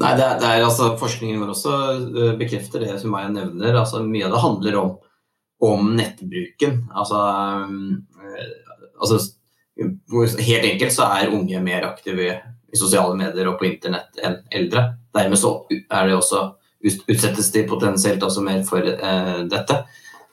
Nei, 0.00 0.14
det 0.16 0.24
er, 0.24 0.38
det 0.40 0.48
er, 0.48 0.62
altså, 0.64 0.92
Forskningen 1.00 1.42
vår 1.42 1.52
også 1.52 1.72
eh, 1.92 2.32
bekrefter 2.40 2.84
det 2.84 2.94
som 3.02 3.12
jeg 3.18 3.32
nevner. 3.34 3.76
altså 3.76 4.00
Mye 4.06 4.24
av 4.28 4.32
det 4.32 4.40
handler 4.44 4.78
om, 4.80 4.94
om 5.68 5.92
nettbruken. 5.98 6.78
Altså, 6.96 7.20
øh, 7.68 8.80
altså, 8.96 9.20
Helt 10.38 10.66
enkelt 10.68 10.92
så 10.92 11.08
er 11.16 11.32
unge 11.32 11.60
mer 11.64 11.86
aktive 11.88 12.26
i 12.72 12.78
sosiale 12.78 13.16
medier 13.16 13.48
og 13.48 13.56
på 13.60 13.66
internett 13.68 14.20
enn 14.20 14.36
eldre. 14.52 14.84
Dermed 15.16 15.40
så 15.40 15.54
er 15.72 16.08
det 16.08 16.16
også 16.16 16.42
utsettes 16.82 17.48
de 17.54 17.62
potensielt 17.68 18.22
også 18.24 18.44
mer 18.44 18.60
for 18.68 18.84
øh, 18.84 19.42
dette. 19.50 19.78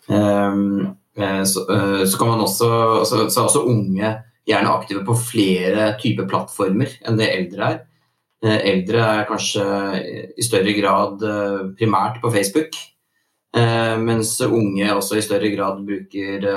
Um, 0.10 0.96
så, 1.16 1.62
så, 2.08 2.18
kan 2.18 2.30
man 2.30 2.42
også, 2.42 2.68
så, 3.06 3.26
så 3.30 3.42
er 3.42 3.48
også 3.48 3.64
unge 3.68 4.12
gjerne 4.48 4.72
aktive 4.72 5.04
på 5.08 5.16
flere 5.20 5.90
typer 6.00 6.28
plattformer 6.30 6.94
enn 7.04 7.20
det 7.20 7.32
eldre 7.34 7.72
er. 7.74 7.80
Eh, 8.40 8.60
eldre 8.72 9.02
er 9.04 9.26
kanskje 9.28 9.64
i 10.40 10.44
større 10.46 10.72
grad 10.78 11.24
eh, 11.28 11.64
primært 11.76 12.22
på 12.24 12.32
Facebook, 12.32 12.78
eh, 13.52 13.96
mens 14.00 14.38
unge 14.46 14.94
også 14.94 15.18
i 15.20 15.24
større 15.26 15.50
grad 15.52 15.82
bruker 15.84 16.48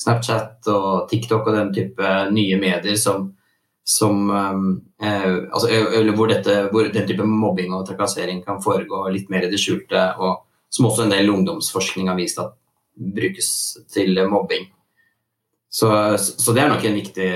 Snapchat 0.00 0.66
og 0.72 1.06
TikTok 1.10 1.46
og 1.46 1.54
den 1.54 1.70
type 1.76 2.14
nye 2.34 2.58
medier 2.58 2.96
som, 2.98 3.28
som 3.84 4.30
altså, 4.32 5.68
hvor, 6.16 6.30
dette, 6.32 6.54
hvor, 6.72 6.88
den 6.88 7.06
type 7.06 7.26
mobbing 7.28 7.74
og 7.76 7.84
trakassering 7.86 8.40
kan 8.46 8.62
foregå 8.64 9.04
litt 9.12 9.28
mer 9.30 9.44
i 9.44 9.50
det 9.52 9.60
skjulte, 9.60 10.06
og 10.16 10.40
som 10.72 10.88
også 10.88 11.04
en 11.04 11.12
del 11.12 11.28
ungdomsforskning 11.30 12.08
har 12.08 12.16
vist 12.16 12.40
at 12.40 12.56
brukes 12.96 13.50
til 13.92 14.16
mobbing. 14.32 14.70
Så, 15.70 15.92
så, 16.16 16.54
det 16.56 16.64
er 16.64 16.72
nok 16.72 16.82
en 16.88 16.96
viktig 16.98 17.28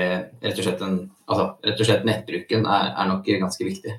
Rett 0.43 0.57
og 0.57 0.65
slett, 0.65 0.81
en, 0.83 0.97
altså, 1.29 1.47
rett 1.65 1.79
og 1.81 1.89
slett 1.89 2.05
nettbruken 2.07 2.65
er, 2.65 2.91
er, 2.93 3.07
nok 3.11 3.29
ganske 3.29 3.67
viktig. 3.67 3.95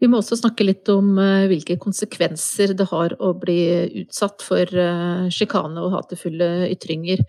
Vi 0.00 0.08
må 0.08 0.22
også 0.22 0.38
snakke 0.40 0.64
litt 0.64 0.88
om 0.92 1.12
uh, 1.20 1.46
hvilke 1.50 1.76
konsekvenser 1.80 2.72
det 2.76 2.88
har 2.88 3.14
å 3.20 3.34
bli 3.36 3.60
utsatt 4.02 4.44
for 4.44 4.64
uh, 4.64 5.28
sjikane 5.32 5.82
og 5.82 5.92
hatefulle 5.98 6.70
ytringer. 6.70 7.20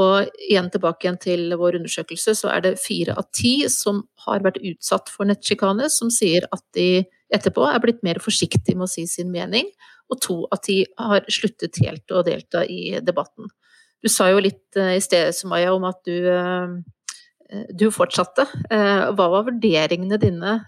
Og 0.00 0.30
igjen 0.42 0.70
tilbake 0.74 1.06
igjen 1.06 1.18
til 1.22 1.52
vår 1.58 1.78
undersøkelse, 1.78 2.34
så 2.34 2.50
er 2.50 2.64
det 2.64 2.78
fire 2.82 3.14
av 3.20 3.28
ti 3.36 3.68
som 3.70 4.02
har 4.24 4.42
vært 4.42 4.58
utsatt 4.58 5.12
for 5.12 5.28
nettsjikane, 5.28 5.86
som 5.92 6.10
sier 6.10 6.48
at 6.50 6.64
de 6.74 7.04
etterpå 7.34 7.66
er 7.68 7.82
blitt 7.82 8.02
mer 8.06 8.18
forsiktige 8.22 8.78
med 8.78 8.88
å 8.88 8.90
si 8.90 9.06
sin 9.10 9.30
mening, 9.34 9.68
og 10.10 10.20
to 10.24 10.36
av 10.52 10.64
ti 10.64 10.82
har 10.98 11.28
sluttet 11.32 11.78
helt 11.84 12.10
å 12.10 12.24
delta 12.26 12.64
i 12.66 12.98
debatten. 13.04 13.48
Du 14.04 14.10
sa 14.12 14.28
jo 14.28 14.42
litt 14.42 14.76
eh, 14.76 14.98
i 14.98 15.02
stedet, 15.02 15.32
Sumaya, 15.36 15.72
om 15.72 15.86
at 15.88 16.02
du, 16.04 16.12
eh, 16.28 16.74
du 17.76 17.86
fortsatte. 17.92 18.46
Eh, 18.72 19.04
hva 19.14 19.28
var 19.32 19.46
vurderingene 19.48 20.18
dine 20.20 20.58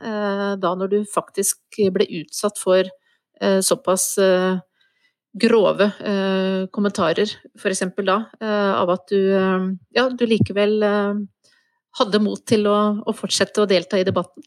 da 0.60 0.72
når 0.78 0.92
du 0.92 0.98
faktisk 1.10 1.80
ble 1.92 2.06
utsatt 2.22 2.60
for 2.60 2.88
såpass 3.36 4.04
grove 5.36 5.88
kommentarer, 6.72 7.32
f.eks. 7.60 7.82
da, 8.00 8.14
av 8.80 8.92
at 8.94 9.12
du, 9.12 9.18
ja, 9.92 10.06
du 10.08 10.24
likevel 10.24 10.80
hadde 12.00 12.22
mot 12.24 12.40
til 12.48 12.64
å 12.70 13.12
fortsette 13.16 13.60
å 13.60 13.68
delta 13.68 14.00
i 14.00 14.06
debatten? 14.08 14.44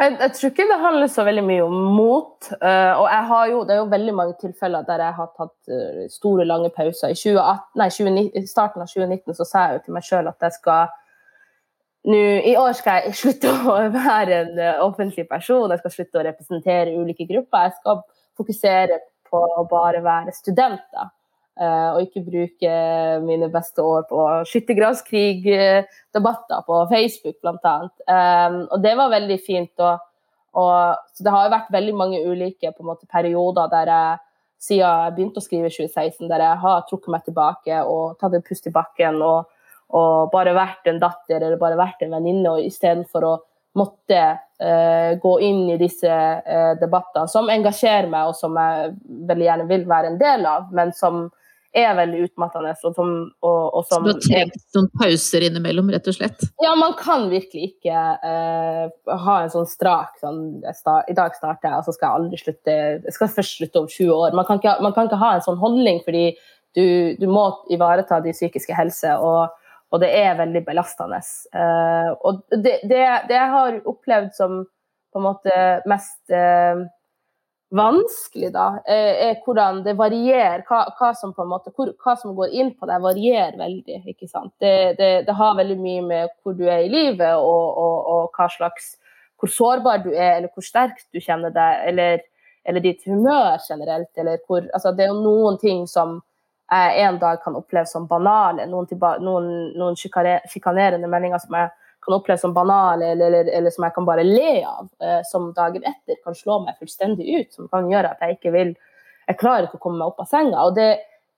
Jeg, 0.00 0.14
jeg, 0.20 0.32
tror 0.36 0.50
ikke 0.50 0.66
det 0.70 0.78
handler 0.80 1.10
så 1.10 1.24
veldig 1.26 1.44
mye 1.44 1.64
om 1.66 1.74
mot. 1.96 2.48
Uh, 2.62 2.94
og 3.00 3.06
jeg 3.10 3.26
har 3.30 3.50
jo, 3.50 3.60
det 3.68 3.74
er 3.74 3.80
jo 3.82 3.90
veldig 3.92 4.14
mange 4.16 4.36
tilfeller 4.40 4.86
der 4.88 5.04
jeg 5.04 5.16
har 5.18 5.30
tatt 5.36 5.72
uh, 5.72 6.02
store, 6.12 6.46
lange 6.48 6.72
pauser. 6.74 7.12
I 7.12 7.18
2018, 7.18 7.68
nei, 7.80 7.88
20, 7.98 8.50
starten 8.50 8.84
av 8.84 8.92
2019 8.92 9.38
så 9.38 9.48
sa 9.48 9.66
jeg 9.66 9.78
jo 9.78 9.84
til 9.86 9.96
meg 9.98 10.08
sjøl 10.08 10.30
at 10.32 10.48
jeg 10.48 10.56
skal 10.58 10.94
nå, 12.08 12.18
I 12.50 12.52
år 12.58 12.72
skal 12.78 13.06
jeg 13.06 13.18
slutte 13.20 13.48
å 13.52 13.54
være 13.94 14.32
en 14.40 14.52
uh, 14.58 14.84
offentlig 14.86 15.26
person, 15.30 15.70
jeg 15.70 15.82
skal 15.82 15.96
slutte 15.96 16.20
å 16.20 16.26
representere 16.26 16.98
ulike 16.98 17.28
grupper. 17.28 17.68
Jeg 17.68 17.74
skal 17.80 17.96
fokusere 18.38 18.96
på 19.28 19.38
å 19.38 19.62
bare 19.70 20.00
være 20.04 20.32
student. 20.36 20.86
da. 20.94 21.04
Uh, 21.60 21.90
og 21.94 22.00
ikke 22.06 22.24
bruke 22.24 22.72
mine 23.26 23.48
beste 23.52 23.80
år 23.84 24.02
på 24.08 24.18
skyttergravskrig-debatter 24.48 26.60
på 26.66 26.74
Facebook, 26.90 27.36
bl.a. 27.44 27.76
Um, 28.08 28.68
og 28.72 28.78
det 28.82 28.94
var 28.98 29.08
veldig 29.12 29.40
fint. 29.44 29.72
Og, 29.78 29.98
og, 30.56 30.96
så 31.12 31.24
det 31.26 31.32
har 31.34 31.42
jo 31.46 31.56
vært 31.58 31.74
veldig 31.76 31.94
mange 31.96 32.24
ulike 32.24 32.72
måte, 32.80 33.06
perioder 33.10 33.66
der 33.72 33.86
jeg 33.92 34.18
siden 34.62 34.86
jeg 34.86 35.14
begynte 35.16 35.40
å 35.42 35.44
skrive 35.44 35.66
i 35.66 35.74
2016, 35.74 36.30
der 36.30 36.40
jeg 36.44 36.62
har 36.62 36.84
trukket 36.86 37.10
meg 37.10 37.22
tilbake 37.26 37.74
og 37.90 38.14
tatt 38.20 38.34
en 38.38 38.46
pust 38.46 38.68
i 38.70 38.74
bakken 38.74 39.16
og, 39.26 39.38
og, 39.92 40.30
bare 40.32 40.54
vært 40.56 40.88
en 40.90 41.00
datter 41.02 41.40
eller 41.40 41.60
bare 41.60 41.78
vært 41.80 42.04
en 42.04 42.14
venninne, 42.16 42.56
istedenfor 42.66 43.28
å 43.28 43.34
måtte 43.78 44.22
uh, 44.36 45.12
gå 45.20 45.34
inn 45.44 45.62
i 45.72 45.78
disse 45.80 46.08
uh, 46.08 46.72
debattene 46.80 47.28
som 47.28 47.48
engasjerer 47.52 48.10
meg, 48.12 48.32
og 48.32 48.36
som 48.36 48.56
jeg 48.60 48.90
veldig 49.30 49.46
gjerne 49.46 49.68
vil 49.70 49.86
være 49.88 50.12
en 50.12 50.18
del 50.20 50.44
av, 50.48 50.68
men 50.76 50.92
som 50.96 51.26
er 51.72 51.94
veldig 51.96 52.26
utmattende. 52.26 52.74
Og 52.84 52.96
som, 52.96 53.12
og, 53.40 53.60
og 53.78 53.86
som, 53.88 54.04
du 54.04 54.12
har 54.12 54.20
trengt 54.20 54.76
noen 54.76 54.90
pauser 55.00 55.46
innimellom, 55.48 55.88
rett 55.94 56.10
og 56.10 56.16
slett? 56.18 56.44
Ja, 56.62 56.74
man 56.78 56.96
kan 56.98 57.28
virkelig 57.32 57.70
ikke 57.72 58.02
uh, 58.20 59.16
ha 59.24 59.38
en 59.40 59.52
sånn 59.54 59.68
strak 59.70 60.20
sånn 60.20 60.42
start, 60.76 61.08
I 61.08 61.16
dag 61.16 61.36
starter 61.38 61.70
jeg, 61.70 61.78
og 61.78 61.88
så 61.88 61.96
skal 61.96 62.08
jeg 62.08 62.20
aldri 62.20 62.42
slutte 62.42 62.76
Jeg 62.76 63.16
skal 63.16 63.32
først 63.38 63.56
slutte 63.60 63.84
om 63.84 63.88
20 63.88 64.12
år. 64.18 64.36
Man 64.36 64.48
kan 64.48 64.60
ikke, 64.60 64.76
man 64.84 64.96
kan 64.96 65.08
ikke 65.08 65.22
ha 65.22 65.34
en 65.36 65.46
sånn 65.48 65.60
holdning, 65.62 66.04
fordi 66.04 66.26
du, 66.76 66.84
du 67.20 67.26
må 67.28 67.48
ivareta 67.72 68.20
din 68.24 68.36
psykiske 68.36 68.76
helse. 68.76 69.16
og 69.16 69.58
og 69.92 70.00
det 70.00 70.08
er 70.16 70.38
veldig 70.38 70.64
belastende. 70.64 71.20
Uh, 71.52 72.10
og 72.24 72.42
det, 72.50 72.80
det, 72.88 73.04
det, 73.28 73.36
jeg 73.36 73.52
har 73.52 73.78
opplevd 73.84 74.32
som 74.36 74.62
på 75.12 75.20
en 75.20 75.26
måte 75.26 75.56
mest 75.90 76.32
uh, 76.32 76.80
vanskelig, 77.72 78.50
da, 78.52 78.66
er 78.88 79.38
hvordan 79.44 79.82
det 79.84 79.94
varierer. 79.96 80.64
Hva, 80.68 80.82
hva, 80.98 81.12
som 81.16 81.32
på 81.36 81.44
en 81.44 81.52
måte, 81.52 81.72
hvor, 81.76 81.92
hva 82.04 82.16
som 82.20 82.34
går 82.36 82.52
inn 82.56 82.72
på 82.76 82.88
deg, 82.88 83.04
varierer 83.04 83.56
veldig. 83.60 84.02
ikke 84.12 84.28
sant? 84.28 84.52
Det, 84.60 84.96
det, 84.98 85.36
har 85.38 85.56
veldig 85.56 85.78
mye 85.80 86.02
med 86.08 86.34
hvor 86.42 86.56
du 86.56 86.66
er 86.68 86.84
i 86.84 86.92
livet, 86.92 87.36
og, 87.36 87.78
og, 87.84 88.10
og, 88.14 88.36
hva 88.36 88.48
slags 88.52 88.94
hvor 89.40 89.50
sårbar 89.50 90.04
du 90.04 90.12
er, 90.12 90.36
eller 90.36 90.52
hvor 90.54 90.64
sterkt 90.64 91.08
du 91.10 91.18
kjenner 91.20 91.50
deg, 91.50 91.86
eller, 91.90 92.20
eller 92.68 92.84
ditt 92.84 93.02
humør 93.08 93.56
generelt. 93.64 94.12
eller 94.16 94.38
hvor, 94.46 94.68
altså 94.72 94.92
Det 94.92 95.06
er 95.06 95.10
jo 95.10 95.24
noen 95.24 95.58
ting 95.58 95.88
som 95.90 96.20
jeg 96.70 97.04
en 97.04 97.18
dag 97.20 97.42
kan 97.42 97.56
oppleve 97.58 97.86
som 97.86 98.06
banale, 98.08 98.66
noen, 98.70 98.86
noen, 99.20 99.48
noen 99.76 99.98
sjikanerende 99.98 101.10
meldinger 101.10 101.42
som 101.42 101.56
jeg 101.58 101.72
kan 102.02 102.16
oppleve 102.16 102.40
som 102.40 102.54
banale, 102.54 103.12
eller, 103.12 103.26
eller, 103.26 103.50
eller, 103.58 103.70
som 103.70 103.84
jeg 103.86 103.94
kan 103.94 104.06
bare 104.06 104.24
le 104.26 104.54
av, 104.66 104.88
eh, 105.02 105.20
som 105.24 105.52
dagen 105.54 105.84
etter 105.86 106.18
kan 106.24 106.34
slå 106.34 106.58
meg 106.64 106.78
fullstendig 106.80 107.28
ut, 107.38 107.52
som 107.54 107.68
kan 107.70 107.90
gjøre 107.90 108.14
at 108.14 108.24
jeg 108.24 108.38
ikke 108.38 108.56
vil 108.56 108.74
Jeg 109.30 109.38
klarer 109.38 109.68
ikke 109.68 109.78
å 109.78 109.82
komme 109.84 110.00
meg 110.00 110.10
opp 110.10 110.24
av 110.24 110.26
senga. 110.26 110.64
Og 110.66 110.74
det, 110.74 110.96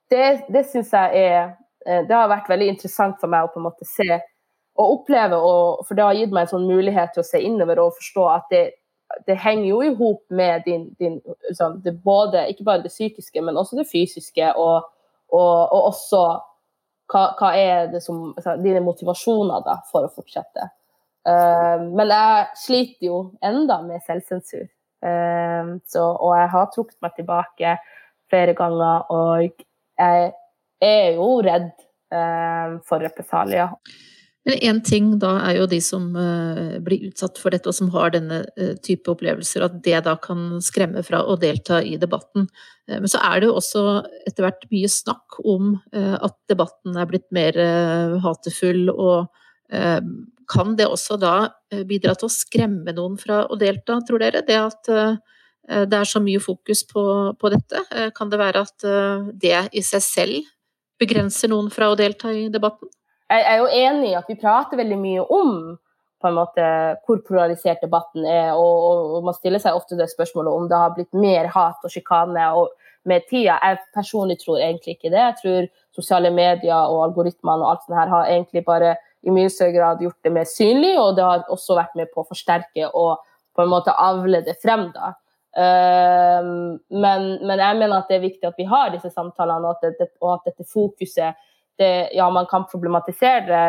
det, 0.08 0.46
det 0.48 0.62
syns 0.70 0.88
jeg 0.96 1.18
er 1.20 1.34
eh, 1.84 2.00
Det 2.08 2.14
har 2.16 2.30
vært 2.32 2.48
veldig 2.48 2.70
interessant 2.72 3.18
for 3.20 3.28
meg 3.28 3.44
å 3.44 3.50
på 3.52 3.60
en 3.60 3.66
måte 3.66 3.84
se 3.84 4.08
og 4.74 4.94
oppleve, 4.96 5.36
og, 5.36 5.84
for 5.86 5.94
det 5.94 6.02
har 6.02 6.16
gitt 6.18 6.32
meg 6.34 6.46
en 6.46 6.52
sånn 6.54 6.64
mulighet 6.66 7.12
til 7.14 7.22
å 7.22 7.26
se 7.28 7.38
innover 7.44 7.78
og 7.82 7.92
forstå 7.98 8.24
at 8.32 8.48
det, 8.50 8.62
det 9.28 9.36
henger 9.38 9.68
jo 9.68 9.82
i 9.84 9.92
hop 10.00 10.24
med 10.34 10.64
din, 10.66 10.88
din 10.98 11.20
både, 12.02 12.48
Ikke 12.50 12.66
bare 12.66 12.82
det 12.82 12.90
psykiske, 12.90 13.42
men 13.44 13.60
også 13.60 13.78
det 13.78 13.86
fysiske, 13.92 14.48
og, 14.56 14.88
og, 15.34 15.74
og 15.74 15.90
også 15.90 16.22
hva, 17.10 17.24
hva, 17.38 17.50
er 17.58 17.90
det 17.92 18.00
som 18.04 18.30
altså, 18.32 18.56
Dine 18.62 18.82
motivasjoner 18.84 19.64
da, 19.66 19.78
for 19.90 20.06
å 20.06 20.12
fortsette. 20.14 20.70
Uh, 21.24 21.84
men 21.96 22.10
jeg 22.12 22.48
sliter 22.60 23.08
jo 23.08 23.18
enda 23.44 23.80
med 23.84 24.04
selvsensur. 24.06 24.66
Uh, 25.04 25.76
så, 25.88 26.04
og 26.04 26.34
jeg 26.38 26.50
har 26.54 26.72
trukket 26.72 26.98
meg 27.04 27.16
tilbake 27.18 27.76
flere 28.32 28.56
ganger, 28.56 29.04
og 29.12 29.44
jeg 29.44 30.32
er 30.84 31.18
jo 31.18 31.28
redd 31.44 31.70
uh, 32.14 32.80
for 32.88 33.04
represalier. 33.04 33.72
Men 34.44 34.60
én 34.60 34.80
ting 34.84 35.06
da 35.20 35.30
er 35.46 35.56
jo 35.56 35.68
de 35.68 35.78
som 35.80 36.10
uh, 36.12 36.76
blir 36.84 37.06
utsatt 37.08 37.38
for 37.40 37.54
dette 37.54 37.70
og 37.70 37.76
som 37.76 37.88
har 37.94 38.12
denne 38.12 38.42
uh, 38.60 38.74
type 38.84 39.08
opplevelser, 39.08 39.64
at 39.64 39.78
det 39.84 40.02
da 40.04 40.18
kan 40.20 40.58
skremme 40.64 41.00
fra 41.06 41.22
å 41.24 41.38
delta 41.40 41.80
i 41.80 41.96
debatten. 42.00 42.50
Uh, 42.84 42.98
men 42.98 43.08
så 43.08 43.22
er 43.24 43.40
det 43.40 43.48
jo 43.48 43.56
også 43.56 43.84
etter 44.28 44.44
hvert 44.44 44.66
mye 44.72 44.90
snakk 44.92 45.38
om 45.40 45.74
at 45.94 46.36
debatten 46.50 46.96
er 47.00 47.08
blitt 47.08 47.26
mer 47.34 47.56
hatefull, 48.22 48.90
og 48.92 49.30
kan 50.50 50.74
det 50.76 50.86
også 50.86 51.16
da 51.18 51.34
bidra 51.88 52.12
til 52.18 52.28
å 52.28 52.32
skremme 52.32 52.92
noen 52.94 53.16
fra 53.18 53.44
å 53.48 53.56
delta, 53.58 53.96
tror 54.06 54.20
dere? 54.22 54.42
Det 54.46 54.58
at 54.60 54.90
det 55.88 55.98
er 55.98 56.08
så 56.08 56.20
mye 56.22 56.42
fokus 56.44 56.84
på, 56.90 57.04
på 57.40 57.52
dette. 57.54 57.80
Kan 58.16 58.30
det 58.30 58.40
være 58.42 58.64
at 58.66 58.86
det 59.40 59.56
i 59.72 59.82
seg 59.86 60.04
selv 60.04 60.52
begrenser 61.00 61.50
noen 61.50 61.72
fra 61.74 61.90
å 61.90 61.98
delta 61.98 62.32
i 62.34 62.46
debatten? 62.52 62.92
Jeg 63.40 63.48
er 63.50 63.60
jo 63.60 63.66
enig 63.88 64.12
i 64.12 64.18
at 64.18 64.30
vi 64.30 64.38
prater 64.40 64.80
veldig 64.80 65.00
mye 65.00 65.24
om 65.32 65.54
på 66.24 66.30
en 66.30 66.38
måte 66.38 66.66
hvor 67.04 67.20
polarisert 67.26 67.82
debatten 67.84 68.24
er, 68.24 68.54
og, 68.56 69.16
og 69.18 69.26
man 69.26 69.36
stiller 69.36 69.60
seg 69.60 69.76
ofte 69.76 69.98
det 69.98 70.08
spørsmålet 70.12 70.56
om 70.56 70.68
det 70.70 70.80
har 70.80 70.94
blitt 70.96 71.12
mer 71.16 71.50
hat 71.52 71.84
og 71.84 71.92
sjikane 71.92 72.46
med 73.04 73.26
tida. 73.28 73.58
Jeg 73.60 73.82
personlig 73.92 74.38
tror 74.40 74.62
egentlig 74.62 74.96
ikke 74.96 75.12
det. 75.12 75.20
Jeg 75.20 75.36
tror 75.42 75.66
sosiale 75.96 76.30
medier 76.32 76.88
og 76.88 77.02
algoritmene 77.10 77.60
og 77.60 77.74
alt 77.74 77.84
sånt 77.84 77.98
her 77.98 78.12
har 78.12 78.30
egentlig 78.30 78.64
bare 78.64 78.94
i 79.24 79.32
mye 79.32 79.52
større 79.52 79.76
grad 79.76 80.00
gjort 80.04 80.24
det 80.24 80.32
mer 80.32 80.48
synlig, 80.48 80.94
og 81.00 81.16
det 81.16 81.24
har 81.24 81.44
også 81.52 81.76
vært 81.76 81.94
med 82.00 82.10
på 82.12 82.24
å 82.24 82.28
forsterke 82.28 82.88
og 82.92 83.20
på 83.54 83.62
en 83.62 83.70
måte 83.72 83.92
avle 83.92 84.40
det 84.44 84.56
frem. 84.62 84.88
da. 84.96 85.12
Uh, 85.54 86.80
men, 86.90 87.26
men, 87.44 87.60
jeg 87.60 87.78
mener 87.78 88.00
at 88.00 88.08
det 88.10 88.16
er 88.16 88.24
viktig 88.24 88.48
at 88.48 88.56
vi 88.58 88.66
har 88.66 88.90
disse 88.90 89.12
samtalene, 89.12 89.68
og 89.68 89.76
at, 89.76 89.98
det, 90.00 90.08
og 90.20 90.38
at 90.38 90.48
dette 90.50 90.66
fokuset 90.66 91.36
det, 91.78 92.08
ja, 92.14 92.30
man 92.30 92.46
kan 92.46 92.66
problematisere 92.70 93.60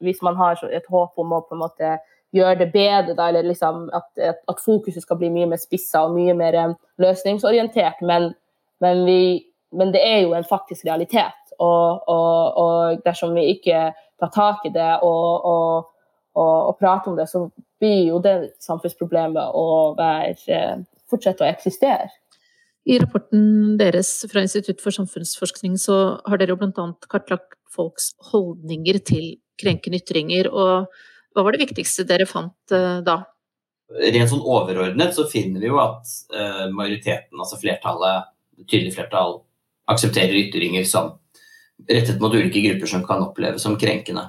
hvis 0.00 0.22
man 0.22 0.36
har 0.36 0.60
et 0.70 0.86
håp 0.90 1.18
om 1.18 1.32
å 1.34 1.40
på 1.42 1.56
en 1.56 1.64
måte 1.64 1.96
gjøre 2.34 2.58
det 2.64 2.70
bedre, 2.74 3.14
da, 3.14 3.28
eller 3.28 3.46
liksom 3.46 3.88
at, 3.94 4.08
at, 4.18 4.62
fokuset 4.64 5.04
skal 5.04 5.18
bli 5.20 5.30
mye 5.34 5.48
mer 5.52 5.60
spissa 5.62 6.04
og 6.06 6.16
mye 6.16 6.34
mer 6.34 6.56
eh, 6.58 6.72
løsningsorientert. 7.02 8.02
Men, 8.02 8.32
men, 8.82 9.04
vi, 9.06 9.18
men, 9.74 9.92
det 9.94 10.02
er 10.02 10.24
jo 10.24 10.34
en 10.34 10.46
faktisk 10.46 10.86
realitet. 10.88 11.54
Og, 11.62 12.08
og, 12.10 12.58
og 12.58 13.04
dersom 13.04 13.36
vi 13.38 13.46
ikke 13.52 13.92
tar 14.18 14.32
tak 14.34 14.66
i 14.66 14.72
det 14.74 14.90
og, 15.06 15.86
og 16.34 16.72
prater 16.80 17.12
om 17.12 17.18
det, 17.18 17.28
så 17.30 17.46
blir 17.78 18.08
jo 18.08 18.18
det 18.22 18.34
samfunnsproblemet 18.64 19.54
å 19.54 19.94
være, 19.98 20.34
eh, 20.50 20.74
fortsette 21.10 21.44
å 21.44 21.50
eksistere. 21.50 22.10
I 22.84 22.98
rapporten 23.00 23.78
deres 23.80 24.10
fra 24.28 24.42
Institutt 24.44 24.82
for 24.84 24.92
samfunnsforskning 24.92 25.78
så 25.80 26.18
har 26.28 26.40
dere 26.40 26.52
jo 26.52 26.60
bl.a. 26.60 26.88
kartlagt 27.08 27.56
folks 27.72 28.12
holdninger 28.30 29.00
til 29.08 29.30
krenkende 29.60 30.02
ytringer. 30.02 30.50
og 30.52 30.90
Hva 31.32 31.46
var 31.46 31.56
det 31.56 31.64
viktigste 31.64 32.04
dere 32.08 32.28
fant 32.28 32.74
uh, 32.74 33.00
da? 33.04 33.22
Rent 33.94 34.30
sånn 34.32 34.44
overordnet 34.44 35.16
så 35.16 35.24
finner 35.30 35.62
vi 35.62 35.70
jo 35.70 35.80
at 35.80 36.12
uh, 36.36 36.68
majoriteten, 36.76 37.40
altså 37.40 37.60
flertallet, 37.60 38.30
tydelig 38.68 38.94
flertall, 38.96 39.40
aksepterer 39.90 40.36
ytringer 40.46 40.84
som 40.88 41.14
rettet 41.88 42.20
mot 42.22 42.32
ulike 42.36 42.62
grupper 42.64 42.90
som 42.90 43.04
kan 43.06 43.24
oppleves 43.24 43.64
som 43.64 43.78
krenkende. 43.80 44.28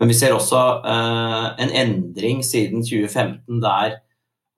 Men 0.00 0.10
vi 0.10 0.16
ser 0.18 0.34
også 0.36 0.60
uh, 0.84 1.54
en 1.56 1.72
endring 1.72 2.44
siden 2.44 2.84
2015 2.84 3.64
der 3.64 4.00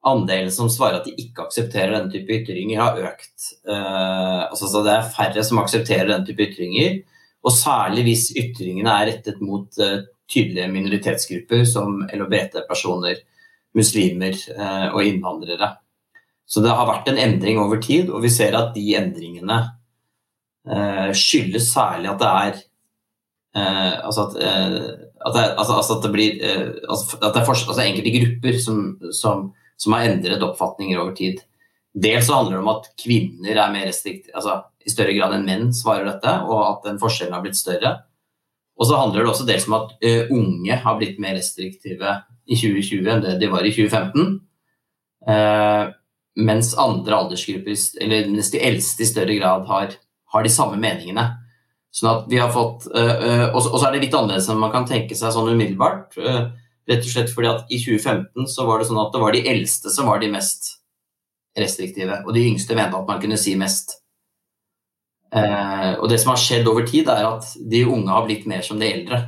andelen 0.06 0.52
som 0.54 0.68
svarer 0.70 1.00
at 1.00 1.08
de 1.08 1.14
ikke 1.18 1.42
aksepterer 1.46 1.96
denne 1.96 2.12
type 2.12 2.32
ytringer, 2.40 2.80
har 2.80 2.98
økt. 3.10 3.36
Uh, 3.68 4.42
altså, 4.48 4.66
så 4.70 4.82
det 4.86 4.92
er 4.94 5.14
færre 5.16 5.42
som 5.46 5.62
aksepterer 5.62 6.08
denne 6.12 6.26
type 6.28 6.46
ytringer. 6.46 6.90
Og 7.46 7.52
særlig 7.54 8.02
hvis 8.06 8.24
ytringene 8.38 8.92
er 8.92 9.06
rettet 9.10 9.38
mot 9.44 9.68
uh, 9.82 10.04
tydelige 10.30 10.72
minoritetsgrupper 10.72 11.62
som 11.68 11.88
LHBT-personer, 12.06 13.16
muslimer 13.76 14.34
uh, 14.56 14.88
og 14.94 15.02
innvandrere. 15.04 15.68
Så 16.46 16.62
det 16.62 16.76
har 16.78 16.88
vært 16.88 17.08
en 17.10 17.20
endring 17.20 17.58
over 17.58 17.76
tid, 17.82 18.10
og 18.10 18.22
vi 18.22 18.30
ser 18.30 18.54
at 18.54 18.74
de 18.76 18.94
endringene 18.98 19.58
skyldes 21.14 21.68
særlig 21.70 22.08
at 22.10 22.18
det 22.18 22.26
er 22.26 22.56
altså 24.02 24.24
at, 24.24 24.32
det 24.34 25.42
er 25.44 25.52
altså 25.62 25.78
enkelte 27.84 28.14
grupper 28.16 28.58
som, 28.64 28.80
som 29.14 29.44
som 29.76 29.94
har 29.96 30.08
endret 30.08 30.42
oppfatninger 30.42 30.98
over 31.00 31.14
tid. 31.16 31.42
Dels 31.96 32.26
så 32.28 32.38
handler 32.38 32.58
det 32.58 32.64
om 32.64 32.72
at 32.74 32.88
kvinner 33.00 33.56
er 33.56 33.72
mer 33.72 33.86
restriktive, 33.88 34.34
altså 34.36 34.60
i 34.86 34.92
større 34.92 35.14
grad 35.16 35.34
enn 35.34 35.46
menn 35.46 35.70
svarer 35.74 36.06
dette, 36.06 36.32
og 36.46 36.60
at 36.62 36.84
den 36.86 37.00
forskjellen 37.02 37.34
har 37.34 37.42
blitt 37.44 37.58
større. 37.58 37.96
Og 38.76 38.88
så 38.88 38.98
handler 39.00 39.24
det 39.24 39.32
også 39.32 39.46
dels 39.48 39.66
om 39.70 39.78
at 39.78 39.94
uh, 40.04 40.32
unge 40.36 40.80
har 40.82 40.98
blitt 41.00 41.20
mer 41.22 41.36
restriktive 41.38 42.18
i 42.46 42.58
2020 42.58 43.08
enn 43.12 43.24
det 43.24 43.38
de 43.40 43.48
var 43.50 43.66
i 43.66 43.72
2015. 43.74 44.36
Uh, 45.26 45.88
mens 46.36 46.74
andre 46.78 47.16
aldersgrupper, 47.16 47.80
eller 48.04 48.28
mens 48.28 48.52
de 48.52 48.60
eldste 48.62 49.02
i 49.02 49.08
større 49.08 49.38
grad 49.38 49.64
har, 49.70 49.96
har 50.34 50.44
de 50.44 50.52
samme 50.52 50.78
meningene. 50.78 51.24
Sånn 51.96 52.12
at 52.12 52.28
vi 52.28 52.38
har 52.38 52.52
fått, 52.52 52.90
uh, 52.92 53.48
Og 53.56 53.64
så 53.64 53.88
er 53.88 53.96
det 53.96 54.04
litt 54.04 54.14
annerledes 54.14 54.50
enn 54.52 54.60
man 54.60 54.74
kan 54.74 54.86
tenke 54.86 55.16
seg 55.16 55.32
sånn 55.34 55.50
umiddelbart. 55.50 56.20
Rett 56.86 57.02
og 57.02 57.10
slett 57.10 57.32
fordi 57.34 57.50
at 57.50 57.70
i 57.72 57.80
2015 57.82 58.50
så 58.50 58.66
var 58.68 58.78
det 58.78 58.88
sånn 58.88 59.02
at 59.02 59.14
det 59.14 59.22
var 59.22 59.34
de 59.34 59.46
eldste 59.50 59.90
som 59.90 60.10
var 60.10 60.22
de 60.22 60.30
mest 60.30 60.76
restriktive, 61.56 62.20
og 62.26 62.34
de 62.36 62.44
yngste 62.50 62.76
mente 62.76 62.98
at 62.98 63.08
man 63.08 63.20
kunne 63.22 63.38
si 63.40 63.54
mest. 63.58 63.96
Eh, 65.34 65.92
og 65.98 66.06
det 66.10 66.20
som 66.22 66.34
har 66.34 66.40
skjedd 66.40 66.68
over 66.70 66.86
tid, 66.86 67.08
er 67.10 67.26
at 67.28 67.48
de 67.58 67.82
unge 67.88 68.12
har 68.12 68.26
blitt 68.28 68.46
mer 68.50 68.62
som 68.66 68.78
de 68.80 68.90
eldre. 68.92 69.22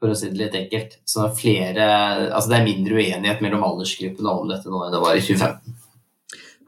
For 0.00 0.12
å 0.12 0.16
si 0.16 0.30
det 0.32 0.40
litt 0.40 0.56
enkelt. 0.56 0.96
Så 1.08 1.26
flere, 1.36 1.86
altså 2.30 2.52
det 2.52 2.58
er 2.60 2.68
mindre 2.68 3.00
uenighet 3.00 3.42
mellom 3.44 3.66
aldersgruppene 3.66 4.32
om 4.32 4.48
dette 4.48 4.72
nå 4.72 4.84
enn 4.86 4.94
det 4.94 5.02
var 5.02 5.16
i 5.16 5.24
2015. 5.24 5.80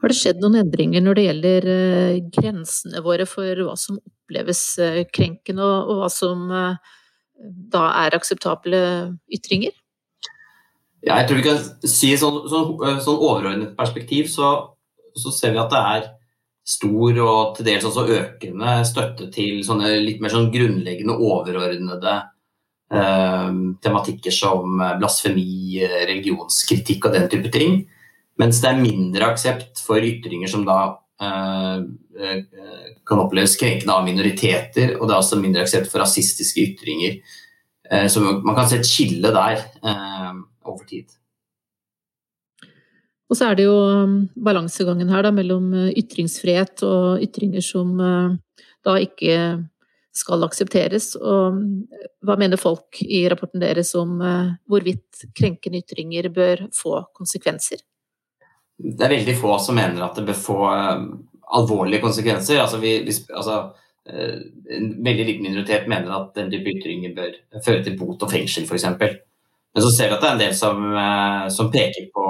Har 0.03 0.11
det 0.11 0.17
skjedd 0.19 0.41
noen 0.43 0.59
endringer 0.59 1.01
når 1.01 1.15
det 1.15 1.23
gjelder 1.23 1.65
uh, 1.69 2.17
grensene 2.35 3.01
våre 3.05 3.25
for 3.29 3.63
hva 3.63 3.77
som 3.79 4.01
oppleves 4.01 4.61
uh, 4.83 4.99
krenkende, 5.07 5.63
og, 5.63 5.93
hva 6.01 6.09
som 6.11 6.43
uh, 6.51 6.97
da 7.37 7.87
er 8.05 8.15
akseptable 8.17 8.81
ytringer? 9.33 9.73
Ja, 11.03 11.17
jeg 11.19 11.27
tror 11.27 11.39
vi 11.41 11.45
kan 11.47 11.89
si 11.89 12.13
sånn, 12.19 12.43
sånn, 12.47 12.75
sånn 13.03 13.17
overordnet 13.17 13.73
perspektiv, 13.75 14.29
så, 14.31 14.53
så, 15.19 15.33
ser 15.35 15.51
vi 15.55 15.59
at 15.59 15.73
det 15.73 15.81
er 15.95 16.05
stor 16.63 17.17
og 17.25 17.57
til 17.57 17.67
dels 17.67 17.87
også 17.89 18.05
økende 18.07 18.77
støtte 18.87 19.27
til 19.33 19.59
sånne 19.67 19.97
litt 19.99 20.21
mer 20.23 20.31
sånn 20.31 20.47
grunnleggende, 20.53 21.17
overordnede 21.19 22.13
eh, 22.95 23.49
tematikker 23.83 24.31
som 24.31 24.79
blasfemi, 25.01 25.83
religionskritikk 25.83 27.09
og 27.09 27.17
den 27.17 27.27
type 27.33 27.51
ting. 27.51 27.81
Mens 28.39 28.63
det 28.63 28.71
er 28.71 28.79
mindre 28.79 29.27
aksept 29.33 29.83
for 29.83 29.99
ytringer 30.01 30.49
som 30.49 30.63
da 30.65 30.79
Eh, 30.85 30.91
eh, 30.93 31.02
kan 33.07 33.21
oppleves 33.21 33.55
krenkende 33.59 33.95
av 33.95 34.05
minoriteter, 34.07 34.95
og 34.99 35.07
det 35.07 35.15
er 35.15 35.19
også 35.19 35.39
mindre 35.41 35.65
aksept 35.65 35.89
for 35.91 36.03
rasistiske 36.03 36.63
ytringer. 36.69 37.19
Eh, 37.91 38.07
så 38.07 38.21
man 38.23 38.55
kan 38.55 38.69
se 38.69 38.79
et 38.79 38.87
skille 38.87 39.33
der 39.33 39.65
over 40.63 40.85
tid. 40.87 41.11
Og 43.31 43.37
så 43.37 43.49
er 43.49 43.57
det 43.57 43.65
jo 43.65 43.73
um, 43.73 44.17
balansegangen 44.45 45.09
her 45.09 45.23
da, 45.25 45.31
mellom 45.33 45.71
ytringsfrihet 45.89 46.83
og 46.85 47.23
ytringer 47.23 47.63
som 47.65 47.95
da 47.97 48.97
ikke 49.01 49.37
skal 50.13 50.45
aksepteres. 50.45 51.15
Og 51.17 51.55
um, 51.55 51.63
hva 52.21 52.37
mener 52.37 52.61
folk 52.61 53.01
i 53.01 53.23
rapporten 53.31 53.63
deres 53.63 53.95
om 53.97 54.19
hvorvidt 54.69 55.25
krenkende 55.33 55.81
ytringer 55.81 56.29
bør 56.35 56.67
få 56.77 57.01
konsekvenser? 57.17 57.81
Det 58.77 59.05
er 59.05 59.15
veldig 59.17 59.35
få 59.37 59.57
som 59.61 59.77
mener 59.77 60.03
at 60.03 60.17
det 60.17 60.25
bør 60.27 60.39
få 60.39 60.57
uh, 60.65 61.03
alvorlige 61.57 62.01
konsekvenser. 62.03 62.61
Altså, 62.61 62.79
vi, 62.81 62.97
vi, 63.05 63.15
altså, 63.33 63.59
uh, 64.09 64.39
en 64.77 64.89
veldig 65.05 65.27
liten 65.27 65.45
minoritet 65.47 65.87
mener 65.91 66.13
at 66.15 66.33
den 66.37 66.51
type 66.51 66.73
ytringer 66.73 67.13
bør 67.15 67.61
føre 67.65 67.83
til 67.85 67.97
bot 67.99 68.25
og 68.25 68.33
fengsel, 68.33 68.67
f.eks. 68.67 68.87
Men 69.73 69.81
så 69.81 69.89
ser 69.89 70.09
vi 70.09 70.17
at 70.17 70.21
det 70.21 70.29
er 70.29 70.35
en 70.35 70.43
del 70.43 70.55
som, 70.57 70.83
uh, 70.93 71.47
som 71.53 71.71
peker 71.73 72.09
på 72.13 72.27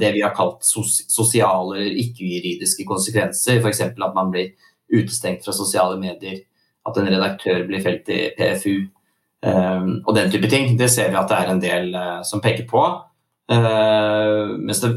det 0.00 0.14
vi 0.14 0.24
har 0.24 0.34
kalt 0.34 0.64
sos 0.66 1.02
sosiale 1.12 1.78
eller 1.78 2.02
ikke-juridiske 2.02 2.86
konsekvenser. 2.88 3.60
F.eks. 3.60 3.84
at 3.90 4.02
man 4.16 4.32
blir 4.34 4.54
utestengt 4.94 5.44
fra 5.44 5.54
sosiale 5.56 5.98
medier, 6.00 6.42
at 6.86 6.98
en 7.00 7.08
redaktør 7.10 7.64
blir 7.66 7.82
felt 7.82 8.08
i 8.12 8.28
PFU. 8.38 8.84
Um, 9.44 9.98
og 10.06 10.14
den 10.16 10.30
type 10.32 10.48
ting. 10.48 10.70
Det 10.78 10.88
ser 10.88 11.10
vi 11.12 11.18
at 11.20 11.28
det 11.28 11.36
er 11.36 11.50
en 11.52 11.60
del 11.60 11.96
som 12.24 12.40
peker 12.40 12.64
på. 12.70 12.84
Uh, 13.52 14.54
mens, 14.56 14.80
det, 14.80 14.94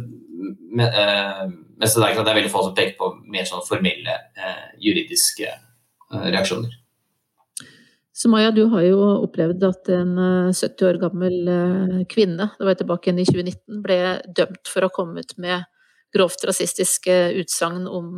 uh, 0.82 1.46
mens 1.78 1.96
det, 1.96 2.04
er, 2.04 2.18
det 2.18 2.32
er 2.32 2.40
veldig 2.40 2.52
få 2.54 2.64
som 2.66 2.76
peker 2.78 2.98
på 3.00 3.12
mer 3.30 3.48
sånn 3.48 3.66
formelle 3.68 4.18
uh, 4.40 4.68
juridiske 4.82 5.54
reaksjoner. 6.08 6.76
Sumaya, 8.18 8.50
du 8.56 8.64
har 8.72 8.86
jo 8.88 9.00
opplevd 9.28 9.64
at 9.68 9.90
en 9.94 10.14
70 10.56 10.86
år 10.88 10.98
gammel 11.02 11.36
kvinne, 12.10 12.48
det 12.58 12.66
var 12.66 12.78
tilbake 12.80 13.10
igjen 13.10 13.20
i 13.22 13.26
2019, 13.28 13.82
ble 13.84 13.98
dømt 14.40 14.72
for 14.72 14.82
å 14.82 14.90
ha 14.90 14.96
kommet 14.96 15.36
med 15.38 15.68
grovt 16.16 16.48
rasistiske 16.48 17.18
utsagn 17.44 17.86
om 17.92 18.16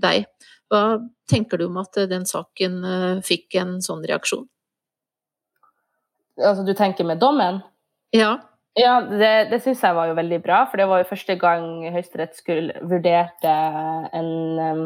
deg. 0.00 0.24
Hva 0.72 0.82
tenker 1.30 1.60
du 1.60 1.68
om 1.68 1.78
at 1.84 2.00
den 2.10 2.26
saken 2.26 2.80
fikk 3.28 3.60
en 3.60 3.76
sånn 3.84 4.02
reaksjon? 4.08 4.48
Altså 6.40 6.64
du 6.66 6.74
tenker 6.74 7.06
med 7.06 7.20
dommen? 7.22 7.60
Ja. 8.14 8.38
Ja, 8.76 8.98
det, 9.00 9.48
det 9.50 9.60
syns 9.64 9.82
jeg 9.82 9.96
var 9.96 10.10
jo 10.10 10.16
veldig 10.18 10.38
bra, 10.44 10.62
for 10.68 10.80
det 10.80 10.86
var 10.90 11.00
jo 11.00 11.08
første 11.08 11.34
gang 11.40 11.64
Høyesterett 11.88 12.36
skulle 12.38 12.76
vurderte 12.86 13.54
en 14.14 14.30
um, 14.60 14.84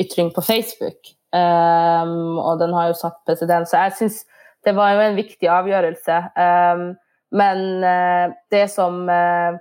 ytring 0.00 0.30
på 0.34 0.44
Facebook. 0.46 1.14
Um, 1.32 2.38
og 2.38 2.60
den 2.60 2.74
har 2.76 2.90
jo 2.90 3.00
satt 3.00 3.18
president, 3.26 3.70
så 3.70 3.86
jeg 3.86 3.98
syns 3.98 4.22
det 4.62 4.76
var 4.76 4.92
jo 4.94 5.02
en 5.02 5.18
viktig 5.18 5.48
avgjørelse. 5.50 6.20
Um, 6.36 6.86
men 7.32 7.82
uh, 7.82 8.34
det 8.52 8.66
som 8.70 9.02
uh, 9.08 9.58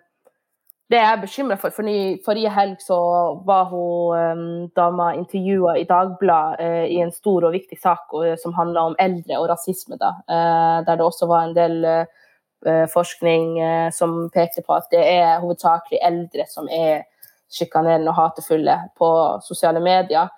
det 0.92 1.00
jeg 1.00 1.08
er 1.08 1.22
bekymra 1.22 1.56
for, 1.58 1.72
for 1.72 1.88
forrige 2.26 2.52
helg 2.52 2.82
så 2.84 3.00
var 3.48 3.70
hun 3.72 4.18
um, 4.20 4.48
dama 4.76 5.14
intervjua 5.16 5.78
i 5.80 5.88
Dagbladet 5.90 6.60
uh, 6.60 6.86
i 6.92 7.00
en 7.02 7.16
stor 7.16 7.48
og 7.48 7.56
viktig 7.56 7.80
sak 7.82 8.12
uh, 8.14 8.36
som 8.44 8.54
handla 8.54 8.92
om 8.92 9.00
eldre 9.00 9.40
og 9.40 9.48
rasisme, 9.56 9.98
da, 9.98 10.18
uh, 10.28 10.82
der 10.86 11.00
det 11.00 11.08
også 11.08 11.32
var 11.32 11.48
en 11.48 11.56
del 11.58 11.80
Eh, 11.88 12.06
forskning 12.94 13.60
eh, 13.60 13.88
som 13.96 14.30
pekte 14.34 14.62
på 14.66 14.76
at 14.78 14.90
det 14.94 15.02
er 15.02 15.42
hovedsakelig 15.42 16.02
eldre 16.06 16.46
som 16.50 16.70
er 16.70 17.08
sjikanerende 17.52 18.12
og 18.12 18.18
hatefulle 18.20 18.78
på 19.00 19.10
sosiale 19.46 19.82
medier. 19.84 20.32